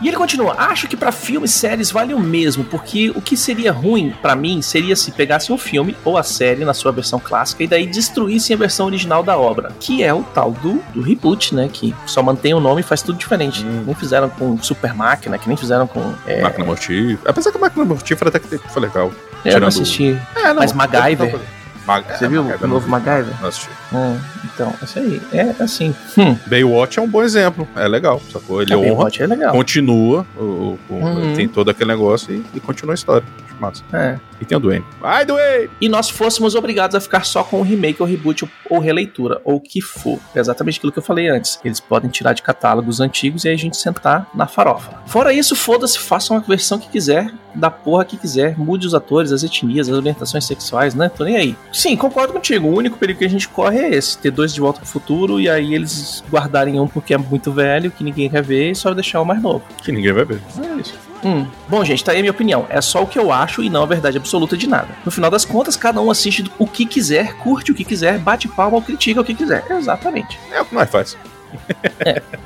E 0.02 0.08
ele 0.08 0.16
continua: 0.16 0.54
acho 0.58 0.86
que 0.88 0.96
pra 0.96 1.12
filmes 1.12 1.54
e 1.54 1.58
séries 1.58 1.90
vale 1.90 2.12
o 2.12 2.20
mesmo, 2.20 2.64
porque 2.64 3.10
o 3.14 3.20
que 3.22 3.36
seria 3.36 3.72
ruim 3.72 4.12
pra 4.32 4.36
mim 4.40 4.62
seria 4.62 4.96
se 4.96 5.10
pegassem 5.12 5.54
o 5.54 5.58
filme 5.58 5.94
ou 6.04 6.16
a 6.16 6.22
série 6.22 6.64
na 6.64 6.72
sua 6.72 6.90
versão 6.90 7.20
clássica 7.20 7.62
e 7.62 7.66
daí 7.66 7.86
destruíssem 7.86 8.54
a 8.54 8.58
versão 8.58 8.86
original 8.86 9.22
da 9.22 9.36
obra, 9.36 9.70
que 9.78 10.02
é 10.02 10.12
o 10.12 10.22
tal 10.22 10.52
do, 10.52 10.82
do 10.94 11.02
reboot, 11.02 11.54
né? 11.54 11.68
Que 11.70 11.94
só 12.06 12.22
mantém 12.22 12.54
o 12.54 12.60
nome 12.60 12.80
e 12.80 12.84
faz 12.84 13.02
tudo 13.02 13.18
diferente. 13.18 13.62
Hum. 13.64 13.82
Nem 13.86 13.94
fizeram 13.94 14.30
com 14.30 14.56
Super 14.62 14.94
Máquina, 14.94 15.36
que 15.38 15.46
nem 15.48 15.56
fizeram 15.56 15.86
com. 15.86 16.14
É, 16.26 16.40
Máquina 16.40 16.64
Mortífera. 16.64 17.18
Apesar 17.30 17.50
que 17.50 17.58
a 17.58 17.60
Máquina 17.60 17.84
Mortífera 17.84 18.28
até 18.30 18.38
que 18.38 18.56
foi 18.70 18.82
legal. 18.82 19.12
eu 19.44 19.60
não 19.60 19.68
assisti. 19.68 20.18
É, 20.34 20.52
Mas 20.54 20.72
MacGyver? 20.72 21.38
Mag... 21.86 22.04
Você 22.16 22.28
viu 22.28 22.42
o 22.42 22.66
novo 22.66 22.88
MacGyver? 22.88 23.34
Não 23.40 23.48
assisti. 23.48 23.68
É, 23.92 24.16
então, 24.46 24.72
isso 24.82 24.98
aí. 24.98 25.20
É 25.32 25.54
assim. 25.62 25.94
Hum, 26.16 26.36
Baywatch 26.46 26.98
é 26.98 27.02
um 27.02 27.08
bom 27.08 27.22
exemplo. 27.22 27.68
É 27.76 27.86
legal, 27.88 28.22
sacou? 28.32 28.62
Ele 28.62 28.72
a 28.72 28.78
honra, 28.78 28.86
Baywatch 28.88 29.22
é 29.22 29.26
legal. 29.26 29.52
continua, 29.52 30.24
o, 30.38 30.42
o- 30.42 30.78
Uhum. 30.94 31.34
tem 31.34 31.48
todo 31.48 31.70
aquele 31.70 31.90
negócio 31.90 32.32
e, 32.32 32.42
e 32.54 32.60
continua 32.60 32.92
a 32.92 32.96
história. 32.96 33.26
Massa. 33.62 33.84
É. 33.92 34.18
E 34.40 34.44
tem 34.44 34.58
o 34.58 34.60
Duane. 34.60 34.84
Vai, 35.00 35.24
Duane! 35.24 35.70
E 35.80 35.88
nós 35.88 36.10
fôssemos 36.10 36.56
obrigados 36.56 36.96
a 36.96 37.00
ficar 37.00 37.24
só 37.24 37.44
com 37.44 37.60
o 37.60 37.62
remake 37.62 38.02
ou 38.02 38.08
reboot 38.08 38.44
ou, 38.68 38.80
releitura, 38.80 39.40
ou 39.44 39.56
o 39.56 39.60
que 39.60 39.80
for. 39.80 40.18
É 40.34 40.40
exatamente 40.40 40.78
aquilo 40.78 40.90
que 40.90 40.98
eu 40.98 41.02
falei 41.02 41.28
antes. 41.28 41.60
Eles 41.64 41.78
podem 41.78 42.10
tirar 42.10 42.32
de 42.32 42.42
catálogos 42.42 43.00
antigos 43.00 43.44
e 43.44 43.48
aí 43.48 43.54
a 43.54 43.58
gente 43.58 43.76
sentar 43.76 44.28
na 44.34 44.48
farofa. 44.48 45.00
Fora 45.06 45.32
isso, 45.32 45.54
foda-se, 45.54 45.98
façam 45.98 46.36
a 46.36 46.40
versão 46.40 46.78
que 46.78 46.88
quiser, 46.88 47.32
da 47.54 47.70
porra 47.70 48.04
que 48.04 48.16
quiser, 48.16 48.58
mude 48.58 48.86
os 48.86 48.94
atores, 48.94 49.30
as 49.30 49.44
etnias, 49.44 49.88
as 49.88 49.96
orientações 49.96 50.44
sexuais, 50.44 50.94
né? 50.94 51.08
Tô 51.08 51.22
nem 51.22 51.36
aí. 51.36 51.56
Sim, 51.72 51.96
concordo 51.96 52.32
contigo. 52.32 52.66
O 52.66 52.76
único 52.76 52.98
perigo 52.98 53.20
que 53.20 53.24
a 53.24 53.30
gente 53.30 53.48
corre 53.48 53.78
é 53.78 53.94
esse: 53.94 54.18
ter 54.18 54.32
dois 54.32 54.52
de 54.52 54.60
volta 54.60 54.80
pro 54.80 54.88
futuro 54.88 55.38
e 55.38 55.48
aí 55.48 55.74
eles 55.74 56.24
guardarem 56.30 56.80
um 56.80 56.88
porque 56.88 57.14
é 57.14 57.18
muito 57.18 57.52
velho, 57.52 57.90
que 57.90 58.02
ninguém 58.02 58.28
quer 58.28 58.42
ver, 58.42 58.70
e 58.70 58.74
só 58.74 58.92
deixar 58.92 59.20
o 59.20 59.24
mais 59.24 59.40
novo. 59.40 59.62
Que 59.82 59.92
ninguém 59.92 60.12
vai 60.12 60.24
ver. 60.24 60.40
É 60.60 60.80
isso. 60.80 61.11
Hum. 61.24 61.46
Bom, 61.68 61.84
gente, 61.84 62.02
tá 62.04 62.12
aí 62.12 62.18
a 62.18 62.20
minha 62.20 62.32
opinião. 62.32 62.66
É 62.68 62.80
só 62.80 63.02
o 63.02 63.06
que 63.06 63.18
eu 63.18 63.32
acho 63.32 63.62
e 63.62 63.70
não 63.70 63.82
a 63.82 63.86
verdade 63.86 64.16
absoluta 64.16 64.56
de 64.56 64.66
nada. 64.66 64.88
No 65.04 65.10
final 65.10 65.30
das 65.30 65.44
contas, 65.44 65.76
cada 65.76 66.00
um 66.00 66.10
assiste 66.10 66.50
o 66.58 66.66
que 66.66 66.84
quiser, 66.84 67.34
curte 67.34 67.72
o 67.72 67.74
que 67.74 67.84
quiser, 67.84 68.18
bate 68.18 68.48
palma 68.48 68.76
ou 68.76 68.82
critica 68.82 69.20
o 69.20 69.24
que 69.24 69.34
quiser. 69.34 69.64
Exatamente. 69.70 70.38
É 70.50 70.60
o 70.60 70.64
que 70.64 70.74
nós 70.74 70.90
faz. 70.90 71.16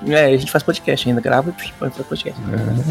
É, 0.08 0.24
a 0.24 0.36
gente 0.36 0.50
faz 0.50 0.62
podcast 0.62 1.08
ainda, 1.08 1.20
grava 1.20 1.54
e 1.58 1.72
faz 1.72 1.94
podcast. 1.94 2.40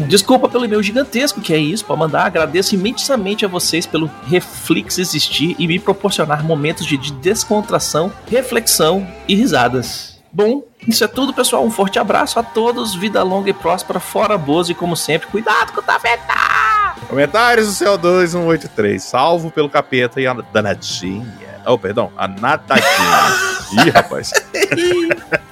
Desculpa 0.08 0.48
pelo 0.48 0.64
e-mail 0.64 0.82
gigantesco 0.82 1.40
que 1.40 1.52
é 1.52 1.58
isso, 1.58 1.84
pode 1.84 2.00
mandar. 2.00 2.26
Agradeço 2.26 2.74
imensamente 2.74 3.44
a 3.44 3.48
vocês 3.48 3.86
pelo 3.86 4.10
Reflex 4.26 4.98
existir 4.98 5.54
e 5.58 5.66
me 5.66 5.78
proporcionar 5.78 6.44
momentos 6.44 6.86
de 6.86 6.96
de 6.96 7.12
descontração, 7.12 8.10
reflexão 8.28 9.06
e 9.28 9.34
risadas. 9.34 10.16
Bom, 10.32 10.62
isso 10.86 11.04
é 11.04 11.08
tudo, 11.08 11.34
pessoal. 11.34 11.64
Um 11.64 11.70
forte 11.70 11.98
abraço 11.98 12.38
a 12.38 12.42
todos, 12.42 12.94
vida 12.94 13.22
longa 13.22 13.50
e 13.50 13.52
próspera, 13.52 14.00
fora 14.00 14.38
Bozo 14.38 14.72
e 14.72 14.74
como 14.74 14.96
sempre, 14.96 15.28
cuidado 15.28 15.72
com 15.72 15.80
o 15.80 15.82
tafetá! 15.82 16.94
Comentários 17.08 17.78
do 17.78 17.84
CO2 17.84 18.28
183. 18.28 19.02
Salvo 19.02 19.50
pelo 19.50 19.68
capeta 19.68 20.20
e 20.20 20.26
a 20.26 20.34
danadinha. 20.52 21.56
Oh, 21.64 21.76
perdão, 21.76 22.12
a 22.16 22.28
nadadinha. 22.28 23.56
Ih, 23.84 23.90
rapaz. 23.90 24.30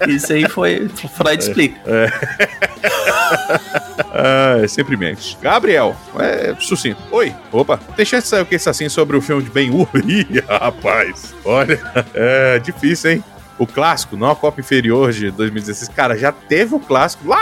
Isso 0.07 0.33
aí 0.33 0.49
foi 0.49 0.89
Freud 0.89 1.43
explica. 1.43 1.81
Ah, 4.17 4.67
sempre 4.69 4.97
mente. 4.97 5.37
Gabriel, 5.43 5.97
é 6.21 6.55
sucinto. 6.61 7.01
Oi, 7.11 7.35
opa, 7.51 7.79
tem 7.97 8.05
chance 8.05 8.25
de 8.25 8.29
sair 8.29 8.43
o 8.43 8.47
que 8.47 8.55
é 8.55 8.59
assim 8.59 8.89
sobre 8.89 9.17
o 9.17 9.21
filme 9.21 9.43
de 9.43 9.51
Ben-Hur? 9.51 9.89
Ih, 10.07 10.41
rapaz, 10.49 11.35
olha, 11.45 11.81
é 12.15 12.61
difícil, 12.61 13.11
hein? 13.11 13.25
O 13.59 13.67
clássico, 13.67 14.17
não 14.17 14.31
a 14.31 14.37
Copa 14.37 14.61
Inferior 14.61 15.13
de 15.13 15.31
2016. 15.31 15.89
Cara, 15.91 16.17
já 16.19 16.33
teve 16.33 16.75
o 16.75 16.81
clássico 16.81 17.29
lá 17.29 17.41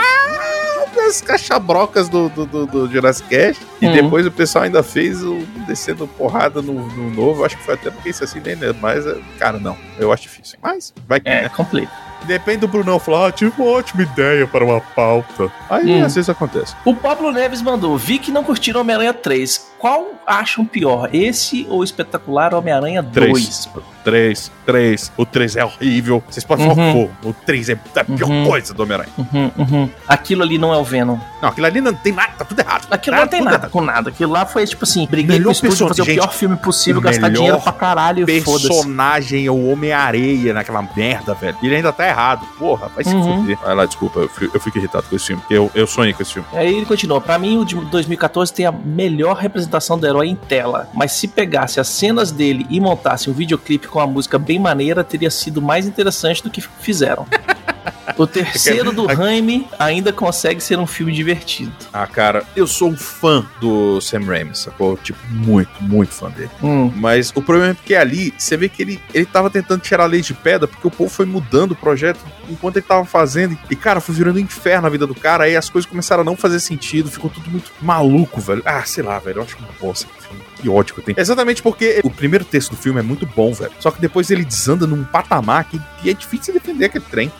nas 0.95 1.21
cachabrocas 1.21 2.07
do, 2.07 2.29
do, 2.29 2.45
do, 2.45 2.65
do 2.67 2.91
Jurassic 2.91 3.27
Cast. 3.29 3.65
E 3.81 3.87
Uhum. 3.87 3.93
depois 3.93 4.25
o 4.25 4.31
pessoal 4.31 4.63
ainda 4.63 4.81
fez 4.83 5.23
o 5.23 5.39
descendo 5.67 6.07
porrada 6.07 6.61
no, 6.61 6.87
no 6.87 7.09
novo. 7.09 7.43
Acho 7.43 7.57
que 7.57 7.63
foi 7.63 7.73
até 7.73 7.89
porque 7.89 8.09
isso 8.09 8.23
assim 8.23 8.39
nem 8.39 8.55
lembro. 8.55 8.77
Mas, 8.81 9.05
é, 9.05 9.17
cara, 9.39 9.59
não. 9.59 9.75
Eu 9.97 10.11
acho 10.13 10.23
difícil. 10.23 10.57
Mas 10.61 10.93
vai 11.07 11.19
que, 11.19 11.27
É, 11.29 11.41
né? 11.43 11.49
completo. 11.49 11.91
Depende 12.25 12.59
do 12.59 12.67
Brunão 12.67 12.99
falar, 12.99 13.27
ah, 13.27 13.31
tive 13.31 13.51
uma 13.57 13.69
ótima 13.71 14.03
ideia 14.03 14.47
para 14.47 14.63
uma 14.63 14.79
pauta. 14.79 15.51
Aí 15.69 16.01
Hum. 16.01 16.05
às 16.05 16.15
vezes 16.15 16.29
acontece. 16.29 16.75
O 16.85 16.95
Pablo 16.95 17.31
Neves 17.31 17.61
mandou: 17.61 17.97
Vi 17.97 18.19
que 18.19 18.31
não 18.31 18.43
curtiram 18.43 18.81
Homem-Aranha 18.81 19.13
3. 19.13 19.71
Qual 19.77 20.11
acham 20.25 20.65
pior? 20.65 21.09
Esse 21.13 21.67
ou 21.69 21.79
o 21.79 21.83
espetacular 21.83 22.53
Homem-Aranha 22.53 23.01
2? 23.03 23.13
Três. 23.33 23.69
3, 24.03 24.51
3. 24.65 25.11
O 25.17 25.25
3 25.25 25.55
é 25.57 25.65
horrível. 25.65 26.23
Vocês 26.29 26.43
podem 26.45 26.67
falar 26.67 26.81
Uhum. 26.81 27.09
for. 27.21 27.29
O 27.29 27.33
3 27.33 27.69
é 27.69 27.73
a 27.73 28.03
pior 28.05 28.29
Uhum. 28.29 28.45
coisa 28.45 28.73
do 28.73 28.83
Homem-Aranha. 28.83 29.11
Uhum, 29.17 29.51
uhum. 29.57 29.89
Aquilo 30.07 30.43
ali 30.43 30.57
não 30.57 30.73
é 30.73 30.77
o 30.77 30.83
Venom. 30.83 31.17
Não, 31.43 31.49
aquilo 31.49 31.67
ali 31.67 31.81
não 31.81 31.93
tem 31.93 32.13
nada, 32.13 32.31
tá 32.37 32.45
tudo 32.45 32.57
errado. 32.61 32.87
Aquilo 32.89 33.17
Tá 33.17 33.21
não 33.23 33.27
tem 33.27 33.41
nada 33.41 33.57
errado. 33.57 33.69
com 33.69 33.81
nada. 33.81 34.09
Aquilo 34.11 34.31
lá 34.31 34.45
foi 34.45 34.65
tipo 34.65 34.85
assim: 34.85 35.05
briguei 35.05 35.37
Melhor 35.37 35.43
com 35.43 35.49
o 35.49 35.69
estúdio 35.69 35.87
fazer 35.89 36.01
o 36.01 36.05
gente, 36.05 36.15
pior 36.15 36.33
filme 36.33 36.55
possível, 36.55 36.99
o 36.99 37.03
gastar 37.03 37.27
dinheiro 37.29 37.59
pra 37.59 37.73
caralho 37.73 38.29
e 38.29 38.39
foda-se. 38.41 38.67
Personagem 38.69 39.45
é 39.45 39.51
o 39.51 39.67
Homem-Areia 39.69 40.53
naquela 40.53 40.81
merda, 40.95 41.33
velho. 41.33 41.57
Ele 41.61 41.75
ainda 41.75 41.91
tá 41.91 42.07
errado. 42.07 42.45
Porra, 42.57 42.87
vai 42.95 43.03
se 43.03 43.13
Uhum. 43.13 43.41
fuder. 43.41 43.57
Vai 43.59 43.75
lá, 43.75 43.85
desculpa. 43.85 44.19
Eu 44.21 44.29
fico, 44.29 44.55
eu 44.55 44.61
fico 44.61 44.77
irritado 44.77 45.05
com 45.09 45.15
esse 45.17 45.25
filme. 45.27 45.41
Porque 45.41 45.53
eu, 45.53 45.69
eu 45.75 45.85
sonhei 45.85 46.13
com 46.13 46.21
esse 46.21 46.31
filme. 46.33 46.47
Aí 46.53 46.73
ele 46.73 46.85
continua: 46.85 47.19
Pra 47.19 47.37
mim, 47.37 47.57
o 47.57 47.65
de 47.65 47.75
2014 47.75 48.53
tem 48.53 48.65
a 48.65 48.71
melhor 48.71 49.35
representação 49.35 49.99
do 49.99 50.07
herói 50.07 50.27
em 50.29 50.35
tela. 50.35 50.87
Mas 50.93 51.11
se 51.11 51.27
pegasse 51.27 51.77
as 51.79 51.89
cenas 51.89 52.31
dele 52.31 52.65
e 52.69 52.79
montasse 52.79 53.29
um 53.29 53.33
videoclipe 53.33 53.87
com 53.87 53.99
a 53.99 54.07
música 54.07 54.39
bem 54.39 54.59
maneira, 54.59 55.03
teria 55.03 55.29
sido 55.29 55.61
mais 55.61 55.85
interessante 55.85 56.41
do 56.41 56.49
que 56.49 56.61
fizeram. 56.61 57.25
O 58.17 58.27
terceiro 58.27 58.91
do 58.91 59.05
Raimi 59.05 59.67
ainda 59.79 60.13
consegue 60.13 60.61
ser 60.61 60.77
um 60.77 60.85
filme 60.87 61.11
divertido. 61.11 61.71
Ah, 61.91 62.05
cara, 62.07 62.43
eu 62.55 62.67
sou 62.67 62.89
um 62.89 62.97
fã 62.97 63.45
do 63.59 63.99
Sam 64.01 64.25
Raimi, 64.25 64.55
sacou? 64.55 64.97
Tipo, 64.97 65.19
muito, 65.29 65.71
muito 65.81 66.13
fã 66.13 66.29
dele. 66.29 66.49
Hum, 66.61 66.91
Mas 66.95 67.31
o 67.35 67.41
problema 67.41 67.71
é 67.71 67.73
porque 67.73 67.95
ali, 67.95 68.33
você 68.37 68.55
vê 68.57 68.69
que 68.69 68.81
ele, 68.81 69.01
ele 69.13 69.25
tava 69.25 69.49
tentando 69.49 69.81
tirar 69.81 70.03
a 70.03 70.07
lei 70.07 70.21
de 70.21 70.33
pedra, 70.33 70.67
porque 70.67 70.87
o 70.87 70.91
povo 70.91 71.09
foi 71.09 71.25
mudando 71.25 71.71
o 71.71 71.75
projeto 71.75 72.19
enquanto 72.49 72.77
ele 72.77 72.85
tava 72.85 73.05
fazendo. 73.05 73.57
E, 73.69 73.75
cara, 73.75 73.99
foi 73.99 74.15
virando 74.15 74.37
um 74.37 74.41
inferno 74.41 74.87
a 74.87 74.89
vida 74.89 75.07
do 75.07 75.15
cara. 75.15 75.45
Aí 75.45 75.55
as 75.55 75.69
coisas 75.69 75.89
começaram 75.89 76.21
a 76.21 76.25
não 76.25 76.35
fazer 76.35 76.59
sentido, 76.59 77.09
ficou 77.09 77.29
tudo 77.29 77.49
muito 77.49 77.71
maluco, 77.81 78.39
velho. 78.41 78.61
Ah, 78.65 78.83
sei 78.85 79.03
lá, 79.03 79.17
velho, 79.19 79.39
eu 79.39 79.43
acho 79.43 79.57
uma 79.57 79.69
bosta. 79.79 80.07
Que 80.59 80.69
ódio 80.69 80.95
que 80.95 81.01
eu 81.01 81.05
tenho. 81.05 81.19
Exatamente 81.19 81.61
porque 81.61 81.99
o 82.03 82.09
primeiro 82.09 82.45
texto 82.45 82.71
do 82.71 82.77
filme 82.77 82.99
é 82.99 83.03
muito 83.03 83.25
bom, 83.25 83.53
velho. 83.53 83.71
Só 83.79 83.91
que 83.91 83.99
depois 83.99 84.31
ele 84.31 84.45
desanda 84.45 84.87
num 84.87 85.03
patamar 85.03 85.65
que, 85.65 85.79
que 86.01 86.09
é 86.09 86.13
difícil 86.13 86.53
defender 86.53 86.85
aquele 86.85 87.03
trem. 87.11 87.31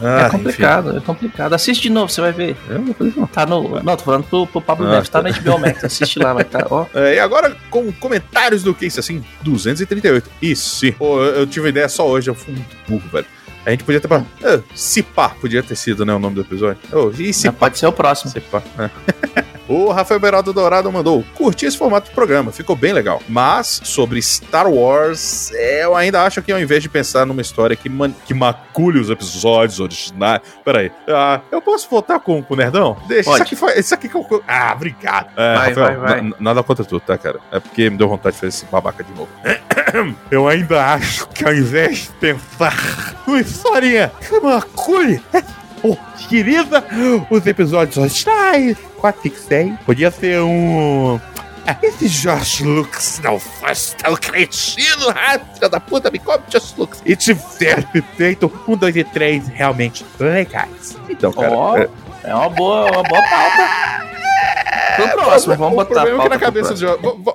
Ah, 0.00 0.26
é 0.26 0.30
complicado, 0.30 0.96
é 0.96 1.00
complicado. 1.00 1.52
Assiste 1.54 1.82
de 1.82 1.90
novo, 1.90 2.10
você 2.12 2.20
vai 2.20 2.32
ver. 2.32 2.50
enfim. 2.50 2.62
Eu 2.70 2.78
não 2.80 2.94
fazer 2.94 3.10
isso, 3.10 3.20
não. 3.20 3.26
Tá 3.26 3.46
no. 3.46 3.82
Não, 3.82 3.96
tô 3.96 4.04
falando 4.04 4.24
pro, 4.24 4.46
pro 4.46 4.60
Pablo 4.60 4.86
Ah, 4.86 4.90
Neves, 4.92 5.08
tá 5.08 5.22
tá. 5.22 5.28
no 5.28 5.34
HBO 5.34 5.58
Max. 5.58 5.82
Assiste 5.84 6.18
lá, 6.18 6.32
vai 6.34 6.44
tá. 6.44 6.66
Ó. 6.70 6.86
É, 6.94 7.14
e 7.16 7.18
agora 7.18 7.56
com 7.70 7.90
comentários 7.92 8.62
do 8.62 8.74
que 8.74 8.86
isso 8.86 9.00
assim, 9.00 9.24
238. 9.42 10.30
Isso, 10.42 10.76
sim. 10.76 10.92
Pô, 10.92 11.22
eu, 11.22 11.34
eu 11.40 11.46
tive 11.46 11.60
uma 11.66 11.68
ideia 11.70 11.88
só 11.88 12.06
hoje, 12.08 12.28
eu 12.30 12.34
fui 12.34 12.54
muito 12.54 12.76
burro, 12.88 13.08
velho. 13.12 13.26
A 13.64 13.70
gente 13.70 13.84
podia 13.84 14.00
ter 14.00 14.08
falado, 14.08 14.26
ah, 14.44 14.60
se 14.74 15.02
pá, 15.04 15.28
podia 15.28 15.62
ter 15.62 15.76
sido, 15.76 16.04
né, 16.04 16.12
o 16.12 16.18
nome 16.18 16.34
do 16.34 16.40
episódio. 16.40 16.78
Oh, 16.92 17.10
e 17.16 17.32
se 17.32 17.44
Já 17.44 17.52
pá, 17.52 17.58
pode 17.60 17.78
ser 17.78 17.86
o 17.86 17.92
próximo. 17.92 18.30
se 18.32 18.40
pá. 18.40 18.60
é. 18.78 18.90
O 19.72 19.90
Rafael 19.90 20.20
Beraldo 20.20 20.52
Dourado 20.52 20.92
mandou, 20.92 21.24
curti 21.34 21.64
esse 21.64 21.78
formato 21.78 22.10
do 22.10 22.14
programa, 22.14 22.52
ficou 22.52 22.76
bem 22.76 22.92
legal. 22.92 23.22
Mas, 23.26 23.80
sobre 23.84 24.20
Star 24.20 24.68
Wars, 24.68 25.50
é, 25.54 25.84
eu 25.84 25.96
ainda 25.96 26.22
acho 26.22 26.42
que 26.42 26.52
ao 26.52 26.60
invés 26.60 26.82
de 26.82 26.90
pensar 26.90 27.24
numa 27.24 27.40
história 27.40 27.74
que, 27.74 27.88
man- 27.88 28.12
que 28.26 28.34
macule 28.34 29.00
os 29.00 29.08
episódios 29.08 29.80
originais... 29.80 30.42
Peraí, 30.62 30.92
ah, 31.08 31.40
eu 31.50 31.62
posso 31.62 31.88
voltar 31.88 32.20
com, 32.20 32.42
com 32.42 32.52
o 32.52 32.56
Nerdão? 32.56 32.98
Deixa, 33.08 33.30
Pode. 33.30 33.36
isso 33.36 33.42
aqui 33.44 33.56
foi... 33.56 33.78
Isso 33.78 33.94
aqui 33.94 34.08
que 34.10 34.14
eu... 34.16 34.44
Ah, 34.46 34.72
obrigado. 34.76 35.28
É, 35.36 35.56
Vai, 35.56 35.68
Rafael, 35.70 36.00
vai, 36.00 36.10
vai. 36.10 36.20
na- 36.22 36.36
nada 36.38 36.62
contra 36.62 36.84
tu, 36.84 37.00
tá, 37.00 37.16
cara? 37.16 37.38
É 37.50 37.58
porque 37.58 37.88
me 37.88 37.96
deu 37.96 38.08
vontade 38.08 38.34
de 38.34 38.40
fazer 38.40 38.48
esse 38.48 38.66
babaca 38.66 39.02
de 39.02 39.12
novo. 39.14 39.28
Eu 40.30 40.48
ainda 40.48 40.84
acho 40.94 41.26
que 41.28 41.44
ao 41.46 41.54
invés 41.54 41.98
de 41.98 42.08
pensar 42.20 42.76
numa 43.26 43.40
historinha 43.40 44.10
que 44.20 44.38
macule 44.40 45.22
Oh, 45.82 45.96
querida, 46.28 46.84
os 47.28 47.46
episódios 47.46 47.96
originais, 47.96 48.76
4, 48.98 49.22
5, 49.22 49.36
6. 49.36 49.80
Podia 49.84 50.10
ser 50.10 50.40
um. 50.40 51.20
Ah, 51.66 51.76
esse 51.82 52.08
Josh 52.08 52.60
Lucas 52.60 53.20
não 53.22 53.38
faz 53.38 53.94
tão 54.00 54.16
cretino, 54.16 55.10
ah, 55.10 55.38
filha 55.54 55.68
da 55.68 55.78
puta, 55.78 56.10
me 56.10 56.18
come 56.18 56.42
Josh 56.48 56.74
Lucas. 56.76 57.02
E 57.04 57.14
tiver 57.14 57.86
feito 58.16 58.50
um, 58.66 58.76
dois 58.76 58.96
e 58.96 59.04
três 59.04 59.46
realmente 59.48 60.04
legais. 60.18 60.96
Então, 61.08 61.32
cara. 61.32 61.52
Ó, 61.52 61.78
é, 61.78 61.88
é 62.24 62.34
uma 62.34 62.48
boa, 62.48 62.90
uma 62.90 63.02
boa 63.02 63.22
pauta. 63.22 64.12
Pro 64.96 65.08
próximo, 65.08 65.56
vamos 65.56 65.72
o 65.72 65.76
botar 65.76 66.02
a 66.02 66.04
problema 66.04 66.08
é 66.08 66.10
que 66.12 66.16
pauta 66.16 66.28
na 66.28 66.38
pro 66.38 66.46
cabeça 66.46 66.74
de. 66.74 66.84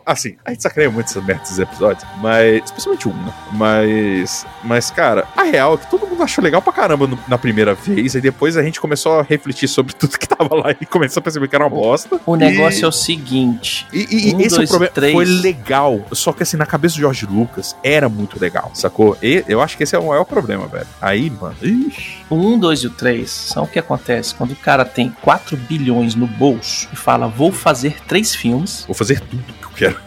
Assim, 0.05 0.35
a 0.45 0.51
gente 0.51 0.63
sacaneia 0.63 0.89
muito 0.91 1.07
essas 1.07 1.23
merdas 1.23 1.49
dos 1.49 1.59
episódios, 1.59 2.05
mas. 2.21 2.63
Especialmente 2.65 3.07
um, 3.09 3.13
né? 3.13 3.33
Mas. 3.53 4.45
Mas, 4.63 4.91
cara, 4.91 5.27
a 5.35 5.43
real 5.43 5.73
é 5.75 5.77
que 5.77 5.87
todo 5.89 6.05
mundo 6.07 6.21
achou 6.23 6.43
legal 6.43 6.61
pra 6.61 6.73
caramba 6.73 7.07
no- 7.07 7.19
na 7.27 7.37
primeira 7.37 7.73
vez, 7.73 8.15
e 8.15 8.21
depois 8.21 8.57
a 8.57 8.63
gente 8.63 8.79
começou 8.79 9.19
a 9.19 9.23
refletir 9.23 9.67
sobre 9.67 9.93
tudo 9.97 10.17
que 10.17 10.27
tava 10.27 10.55
lá 10.55 10.71
e 10.79 10.85
começou 10.85 11.19
a 11.19 11.23
perceber 11.23 11.47
que 11.47 11.55
era 11.55 11.63
uma 11.65 11.69
bosta. 11.69 12.19
O 12.25 12.35
E- 12.35 12.39
negócio 12.39 12.85
é 12.85 12.87
o 12.87 12.91
seguinte. 12.91 13.85
E, 13.91 13.99
e- 14.09 14.29
e 14.31 14.35
Um, 14.35 14.39
esse 14.41 14.53
é 14.53 14.53
o 14.53 14.57
dois, 14.57 14.69
problema. 14.69 14.93
três. 14.93 15.13
Foi 15.13 15.25
legal. 15.25 16.01
Só 16.11 16.31
que 16.33 16.43
assim, 16.43 16.57
na 16.57 16.65
cabeça 16.65 16.95
do 16.95 16.99
George 16.99 17.25
Lucas, 17.25 17.75
era 17.83 18.07
muito 18.09 18.39
legal, 18.39 18.71
sacou? 18.73 19.17
E 19.21 19.43
eu 19.47 19.61
acho 19.61 19.75
que 19.77 19.83
esse 19.83 19.95
é 19.95 19.99
o 19.99 20.07
maior 20.07 20.23
problema, 20.25 20.67
velho. 20.67 20.87
Aí, 21.01 21.29
mano. 21.29 21.55
Ixi. 21.61 22.16
O 22.29 22.35
1, 22.35 22.59
2 22.59 22.79
e 22.79 22.87
o 22.87 22.89
3 22.89 23.29
são 23.29 23.63
o 23.63 23.67
que 23.67 23.79
acontece 23.79 24.35
quando 24.35 24.51
o 24.51 24.55
cara 24.55 24.83
tem 24.83 25.09
4 25.21 25.55
bilhões 25.55 26.13
no 26.13 26.27
bolso 26.27 26.89
e 26.91 26.95
fala, 26.95 27.27
vou 27.27 27.53
fazer 27.53 28.01
três 28.05 28.35
filmes. 28.35 28.83
Vou 28.85 28.93
fazer 28.93 29.21
tudo 29.21 29.43
que 29.43 29.63
eu 29.63 29.69
quero. 29.69 29.99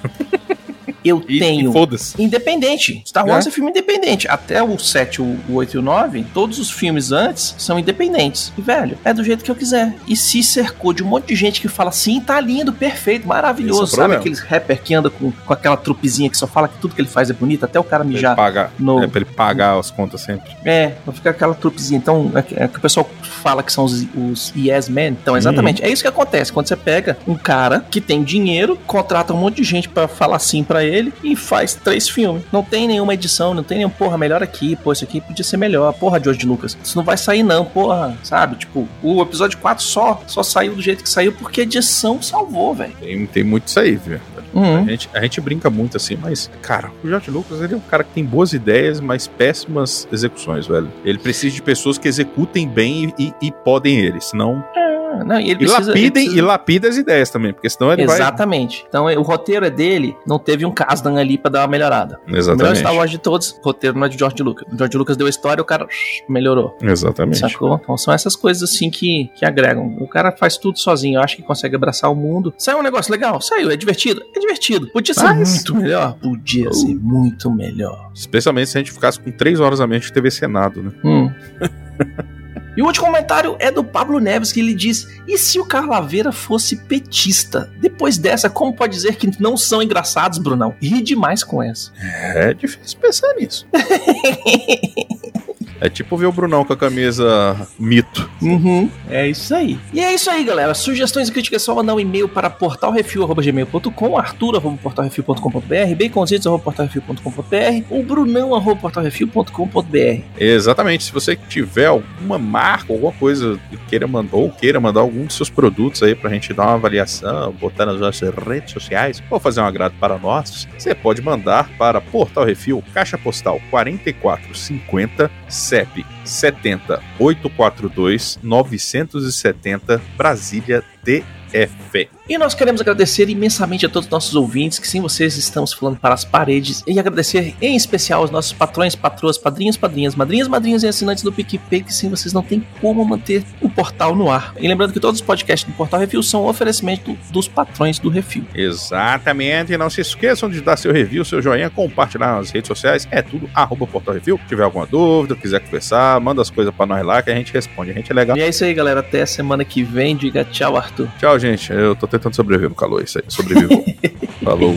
eu 1.05 1.23
E, 1.29 1.39
tenho 1.39 1.73
e 2.19 2.23
independente. 2.25 3.03
Star 3.07 3.27
Wars 3.27 3.47
É. 3.47 3.49
é. 3.49 3.53
filme 3.53 3.71
independente. 3.71 4.29
Até 4.29 4.63
o 4.63 4.79
7, 4.79 5.23
o 5.23 5.31
o 5.49 5.55
8 5.55 5.75
e 5.77 5.79
o 5.79 5.83
9, 5.83 6.25
todos 6.35 6.59
os 6.59 6.71
filmes 6.71 7.13
antes 7.13 7.55
são 7.59 7.79
independentes. 7.79 8.53
E, 8.59 8.61
velho, 8.63 8.99
é 9.05 9.13
do 9.13 9.23
jeito 9.25 9.45
que 9.45 9.51
eu 9.51 9.55
quiser. 9.55 9.95
E 10.07 10.15
se 10.17 10.43
cercou 10.43 10.93
de 10.93 11.03
um 11.03 11.07
monte 11.07 11.27
de 11.29 11.35
gente 11.35 11.61
que 11.61 11.69
fala 11.69 11.89
assim, 11.91 12.21
tá 12.21 12.39
lindo, 12.41 12.73
perfeito, 12.73 13.27
maravilhoso. 13.27 13.85
Esse 13.85 13.95
é 13.95 13.97
Sabe 13.97 14.15
aqueles 14.17 14.41
rapper 14.41 14.83
que 14.83 14.95
anda 14.95 15.09
com, 15.11 15.31
com 15.33 15.53
aquela 15.53 15.77
trupezinha 15.77 16.29
que 16.29 16.37
só 16.37 16.47
fala 16.47 16.69
que 16.69 16.79
tudo 16.79 16.95
que 16.95 17.01
ele 17.01 17.09
faz 17.09 17.31
é 17.31 17.33
bonito, 17.33 17.65
até 17.65 17.79
o 17.81 17.85
cara 17.85 18.03
Pra 18.05 18.09
ele 18.11 18.15
mijar. 18.17 18.37
pagar, 18.37 18.73
no- 18.79 19.03
é, 19.03 19.07
pra 19.07 19.21
ele 19.21 19.31
pagar 19.31 19.79
as 19.79 19.91
contas 19.91 20.21
sempre. 20.21 20.51
É, 20.65 20.93
vai 21.07 21.15
ficar 21.15 21.31
aquela 21.31 21.55
trupezinha. 21.55 21.99
Então, 21.99 22.31
é 22.35 22.43
que, 22.43 22.55
é 22.55 22.69
que 22.69 22.79
o 22.79 22.81
pessoal 22.81 23.09
fala 23.23 23.63
que 23.63 23.73
são 23.73 23.85
os, 23.85 24.07
os 24.15 24.53
yes 24.57 24.89
men. 24.89 25.09
Então, 25.21 25.37
exatamente. 25.37 25.83
É 25.83 25.89
isso 25.89 26.03
que 26.03 26.09
acontece. 26.09 26.53
Quando 26.53 26.67
você 26.69 26.77
pega 26.77 27.17
um 27.27 27.35
cara 27.37 27.85
que 27.91 28.01
tem 28.01 28.23
dinheiro, 28.23 28.79
contrata 28.87 29.33
um 29.33 29.37
monte 29.37 29.57
de 29.57 29.65
gente 29.65 29.89
pra 29.89 30.07
falar 30.09 30.39
sim 30.39 30.63
pra 30.65 30.85
ele 30.85 30.90
e 31.23 31.37
faz 31.37 31.75
três 31.75 32.09
filmes. 32.09 32.43
Não 32.53 32.63
tem 32.63 32.87
nenhuma 32.89 33.15
edição, 33.15 33.55
não 33.55 33.63
tem 33.63 33.79
nenhum, 33.79 33.91
porra, 33.91 34.17
melhor 34.19 34.43
aqui, 34.43 34.77
pô, 34.77 34.93
isso 34.93 35.05
aqui 35.05 35.21
podia 35.21 35.45
ser 35.45 35.57
melhor. 35.57 35.93
Porra, 35.95 36.21
George 36.23 36.47
Lucas. 36.47 36.77
Isso 36.83 36.97
não 36.97 37.05
vai 37.05 37.17
sair, 37.17 37.43
não, 37.43 37.65
porra. 37.65 38.17
Sabe? 38.23 38.57
Tipo, 38.57 38.89
o 39.03 39.23
episódio 39.23 39.59
4 39.59 39.83
só, 39.85 40.23
só 40.27 40.43
saiu 40.43 40.75
do 40.75 40.83
jeito 40.83 41.03
que 41.03 41.09
saiu 41.11 41.33
porque 41.33 41.61
a 41.61 41.65
edição 41.65 42.21
salvou, 42.23 42.75
velho. 42.75 42.93
Tem, 43.01 43.27
tem 43.27 43.45
muito 43.45 43.69
isso 43.69 43.81
aí, 43.81 43.97
velho. 43.97 44.21
A, 44.37 44.41
Uhum. 44.53 44.85
gente, 44.89 45.09
a 45.15 45.21
gente 45.23 45.41
brinca 45.41 45.71
muito 45.71 45.97
assim, 45.97 46.17
mas, 46.21 46.51
cara, 46.61 46.91
o 47.05 47.09
George 47.09 47.31
Lucas 47.31 47.61
ele 47.61 47.75
é 47.75 47.77
um 47.77 47.81
cara 47.81 48.03
que 48.03 48.11
tem 48.11 48.25
boas 48.25 48.53
ideias, 48.53 48.99
mas 49.01 49.29
péssimas 49.29 50.09
execuções, 50.11 50.67
velho. 50.67 50.91
Ele 51.05 51.19
precisa 51.19 51.55
de 51.55 51.63
pessoas 51.63 51.99
que 51.99 52.09
executem 52.09 52.67
bem 52.69 53.15
e, 53.17 53.33
e 53.41 53.53
podem 53.53 54.01
ele, 54.01 54.21
senão. 54.21 54.65
Ah, 55.13 55.25
Não, 55.25 55.41
e 55.41 55.51
E 55.51 55.67
lapidem, 55.67 56.11
precisa- 56.13 56.37
e 56.39 56.41
lapidem 56.41 56.91
as 56.91 56.97
ideias 56.97 57.31
também, 57.31 57.53
porque 57.53 57.69
senão 57.69 57.93
ele 57.93 58.07
vai. 58.07 58.17
Exatamente. 58.17 58.85
Então 58.89 59.09
é, 59.09 59.19
o 59.19 59.23
roteiro 59.23 59.65
é 59.67 59.71
dele, 59.71 60.17
não 60.27 60.39
teve 60.39 60.65
um 60.65 60.71
Kasdan 60.71 61.17
ali 61.19 61.37
pra 61.37 61.51
dar 61.51 61.61
uma 61.63 61.69
melhorada. 61.69 62.19
O 62.23 62.27
melhor 62.27 62.39
Exatamente. 62.39 62.79
Star 62.79 62.95
Wars 62.95 63.11
de 63.11 63.19
todos, 63.19 63.51
o 63.53 63.63
roteiro 63.65 63.99
não 63.99 64.07
é 64.07 64.09
de 64.09 64.19
George 64.19 64.43
Lucas. 64.43 64.67
O 64.73 64.77
George 64.79 64.97
Lucas 64.97 65.17
deu 65.17 65.27
a 65.27 65.31
história, 65.31 65.61
o 65.61 65.65
cara 65.65 65.87
melhorou. 66.29 66.77
Exatamente. 66.83 67.39
Sacou? 67.39 67.79
Então 67.83 67.97
são 67.97 68.13
essas 68.15 68.37
coisas 68.37 68.63
assim 68.71 68.91
que, 68.91 69.31
que 69.35 69.45
agregam. 69.45 69.97
O 70.01 70.07
cara 70.09 70.31
faz 70.33 70.57
tudo 70.57 70.79
sozinho, 70.79 71.21
acha 71.21 71.37
que 71.37 71.43
consegue 71.43 71.75
abraçar 71.77 72.11
o 72.11 72.15
mundo. 72.15 72.55
Saiu 72.57 72.79
um 72.79 72.83
negócio 72.83 73.11
legal? 73.13 73.41
Saiu, 73.41 73.71
é 73.71 73.77
divertido? 73.77 74.23
É 74.35 74.39
divertido. 74.39 74.87
Podia 74.93 75.15
ser 75.15 75.25
Mas- 75.25 75.55
muito 75.57 75.75
melhor? 75.77 76.15
Podia 76.21 76.73
ser 76.73 76.95
muito 76.95 77.51
melhor. 77.51 78.11
Especialmente 78.15 78.71
se 78.71 78.79
a 78.79 78.81
gente 78.81 78.93
ficasse 78.93 79.19
com 79.19 79.31
três 79.31 79.59
horas 79.61 79.81
a 79.81 79.87
menos 79.87 80.07
de 80.07 80.13
TV 80.13 80.31
Senado, 80.31 80.83
né? 80.83 80.91
Hum. 81.05 81.31
E 82.77 82.83
o 82.83 82.87
último 82.87 83.07
comentário 83.07 83.57
é 83.59 83.71
do 83.71 83.83
Pablo 83.83 84.21
Neves, 84.21 84.53
que 84.53 84.61
ele 84.61 84.75
diz: 84.75 85.07
E 85.27 85.37
se 85.37 85.59
o 85.59 85.65
Carlaveira 85.65 86.33
fosse 86.33 86.77
petista? 86.77 87.71
Depois 87.79 88.17
dessa, 88.17 88.49
como 88.49 88.73
pode 88.73 88.95
dizer 88.95 89.17
que 89.17 89.31
não 89.41 89.57
são 89.57 89.83
engraçados, 89.83 90.39
Brunão? 90.39 90.75
Ri 90.81 91.03
demais 91.03 91.43
com 91.43 91.63
essa. 91.63 91.91
É 92.01 92.55
difícil 92.55 92.99
pensar 92.99 93.35
nisso. 93.35 93.67
É 95.81 95.89
tipo 95.89 96.17
ver 96.17 96.27
o 96.27 96.33
Brunão 96.33 96.65
com 96.65 96.73
a 96.73 96.77
camisa 96.77 97.69
mito. 97.79 98.29
Uhum, 98.43 98.91
é 99.09 99.29
isso 99.29 99.55
aí. 99.55 99.79
E 99.93 100.01
é 100.01 100.13
isso 100.15 100.29
aí, 100.31 100.45
galera. 100.45 100.75
Sugestões 100.75 101.29
e 101.29 101.33
críticas 101.33 101.63
é 101.63 101.65
só 101.65 101.75
mandar 101.75 101.95
um 101.95 102.01
e-mail 102.01 102.29
para 102.29 102.51
portalrefil.gmail.com, 102.51 104.19
arthur.portalrefil.com.br, 104.19 105.95
baconzitos.portalrefil.com.br 105.99 107.85
ou 107.89 108.03
brunão.portalrefil.com.br. 108.03 110.23
Exatamente. 110.39 111.05
Se 111.05 111.13
você 111.13 111.37
tiver 111.37 111.87
alguma 111.87 112.39
marca, 112.39 112.93
alguma 112.93 113.13
coisa 113.13 113.59
que 113.71 113.77
queira 113.89 114.07
mandar, 114.07 114.37
ou 114.37 114.51
queira 114.51 114.79
mandar 114.81 115.01
algum 115.01 115.25
dos 115.25 115.37
seus 115.37 115.49
produtos 115.49 116.03
aí 116.03 116.15
pra 116.15 116.29
gente 116.31 116.53
dar 116.53 116.65
uma 116.65 116.75
avaliação, 116.75 117.53
botar 117.53 117.87
nas 117.87 118.01
nossas 118.01 118.35
redes 118.35 118.73
sociais, 118.73 119.23
ou 119.31 119.41
fazer 119.41 119.61
um 119.61 119.65
agrado 119.65 119.95
para 119.99 120.19
nós, 120.19 120.69
você 120.79 120.95
pode 120.95 121.23
mandar 121.23 121.71
para 121.79 122.01
Portal 122.01 122.45
Refil, 122.45 122.83
Caixa 122.93 123.17
Postal 123.17 123.61
4450, 123.71 125.31
CEP 125.71 126.05
70 126.25 127.01
842 127.21 128.41
970, 128.43 130.01
Brasília 130.17 130.83
DF. 131.05 132.20
E 132.31 132.39
nós 132.39 132.55
queremos 132.55 132.81
agradecer 132.81 133.29
imensamente 133.29 133.85
a 133.85 133.89
todos 133.89 134.07
os 134.07 134.11
nossos 134.13 134.37
ouvintes, 134.37 134.79
que 134.79 134.87
sem 134.87 135.01
vocês 135.01 135.37
estamos 135.37 135.73
falando 135.73 135.99
para 135.99 136.15
as 136.15 136.25
paredes, 136.25 136.81
e 136.87 136.97
agradecer 136.97 137.57
em 137.61 137.75
especial 137.75 138.21
aos 138.21 138.31
nossos 138.31 138.53
patrões, 138.53 138.95
patroas, 138.95 139.37
padrinhos, 139.37 139.77
padrinhas, 139.77 140.15
madrinhas, 140.15 140.47
madrinhas 140.47 140.85
e 140.85 140.87
assinantes 140.87 141.25
do 141.25 141.33
PicPay, 141.33 141.83
que 141.83 141.93
sem 141.93 142.09
vocês 142.09 142.33
não 142.33 142.41
tem 142.41 142.65
como 142.81 143.05
manter 143.05 143.43
o 143.61 143.69
portal 143.69 144.15
no 144.15 144.31
ar. 144.31 144.55
E 144.61 144.69
lembrando 144.69 144.93
que 144.93 145.01
todos 145.01 145.21
os 145.21 145.27
podcasts 145.27 145.69
do 145.69 145.77
Portal 145.77 145.99
Refil 145.99 146.23
são 146.23 146.45
um 146.45 146.47
oferecimento 146.47 147.19
dos 147.33 147.49
patrões 147.49 147.99
do 147.99 148.09
Refil. 148.09 148.45
Exatamente. 148.55 149.73
E 149.73 149.77
não 149.77 149.91
se 149.91 150.01
esqueçam 150.01 150.49
de 150.49 150.61
dar 150.61 150.77
seu 150.77 150.93
review, 150.93 151.25
seu 151.25 151.43
joinha, 151.43 151.69
compartilhar 151.69 152.37
nas 152.37 152.53
redes 152.53 152.69
sociais. 152.69 153.09
É 153.11 153.23
tudo 153.23 153.51
arroba 153.53 153.89
Portal 153.89 154.15
Review. 154.15 154.39
Se 154.45 154.51
tiver 154.51 154.63
alguma 154.63 154.87
dúvida, 154.87 155.35
quiser 155.35 155.59
conversar, 155.59 156.21
manda 156.21 156.41
as 156.41 156.49
coisas 156.49 156.73
pra 156.73 156.87
nós 156.87 157.05
lá 157.05 157.21
que 157.23 157.31
a 157.33 157.35
gente 157.35 157.53
responde. 157.53 157.91
A 157.91 157.95
gente 157.95 158.13
é 158.13 158.15
legal. 158.15 158.37
E 158.37 158.41
é 158.41 158.49
isso 158.49 158.63
aí, 158.63 158.73
galera. 158.73 159.01
Até 159.01 159.23
a 159.23 159.27
semana 159.27 159.65
que 159.65 159.83
vem. 159.83 160.15
Diga 160.15 160.45
tchau, 160.45 160.77
Arthur. 160.77 161.09
Tchau, 161.19 161.37
gente. 161.37 161.73
Eu 161.73 161.97
tô 161.97 162.07
tentando 162.07 162.20
sobreviver 162.37 162.69
no 162.69 162.75
calor. 162.75 163.03
Isso 163.03 163.19
aí. 163.19 163.25
Sobrevivou. 163.29 163.85
Falou. 164.45 164.75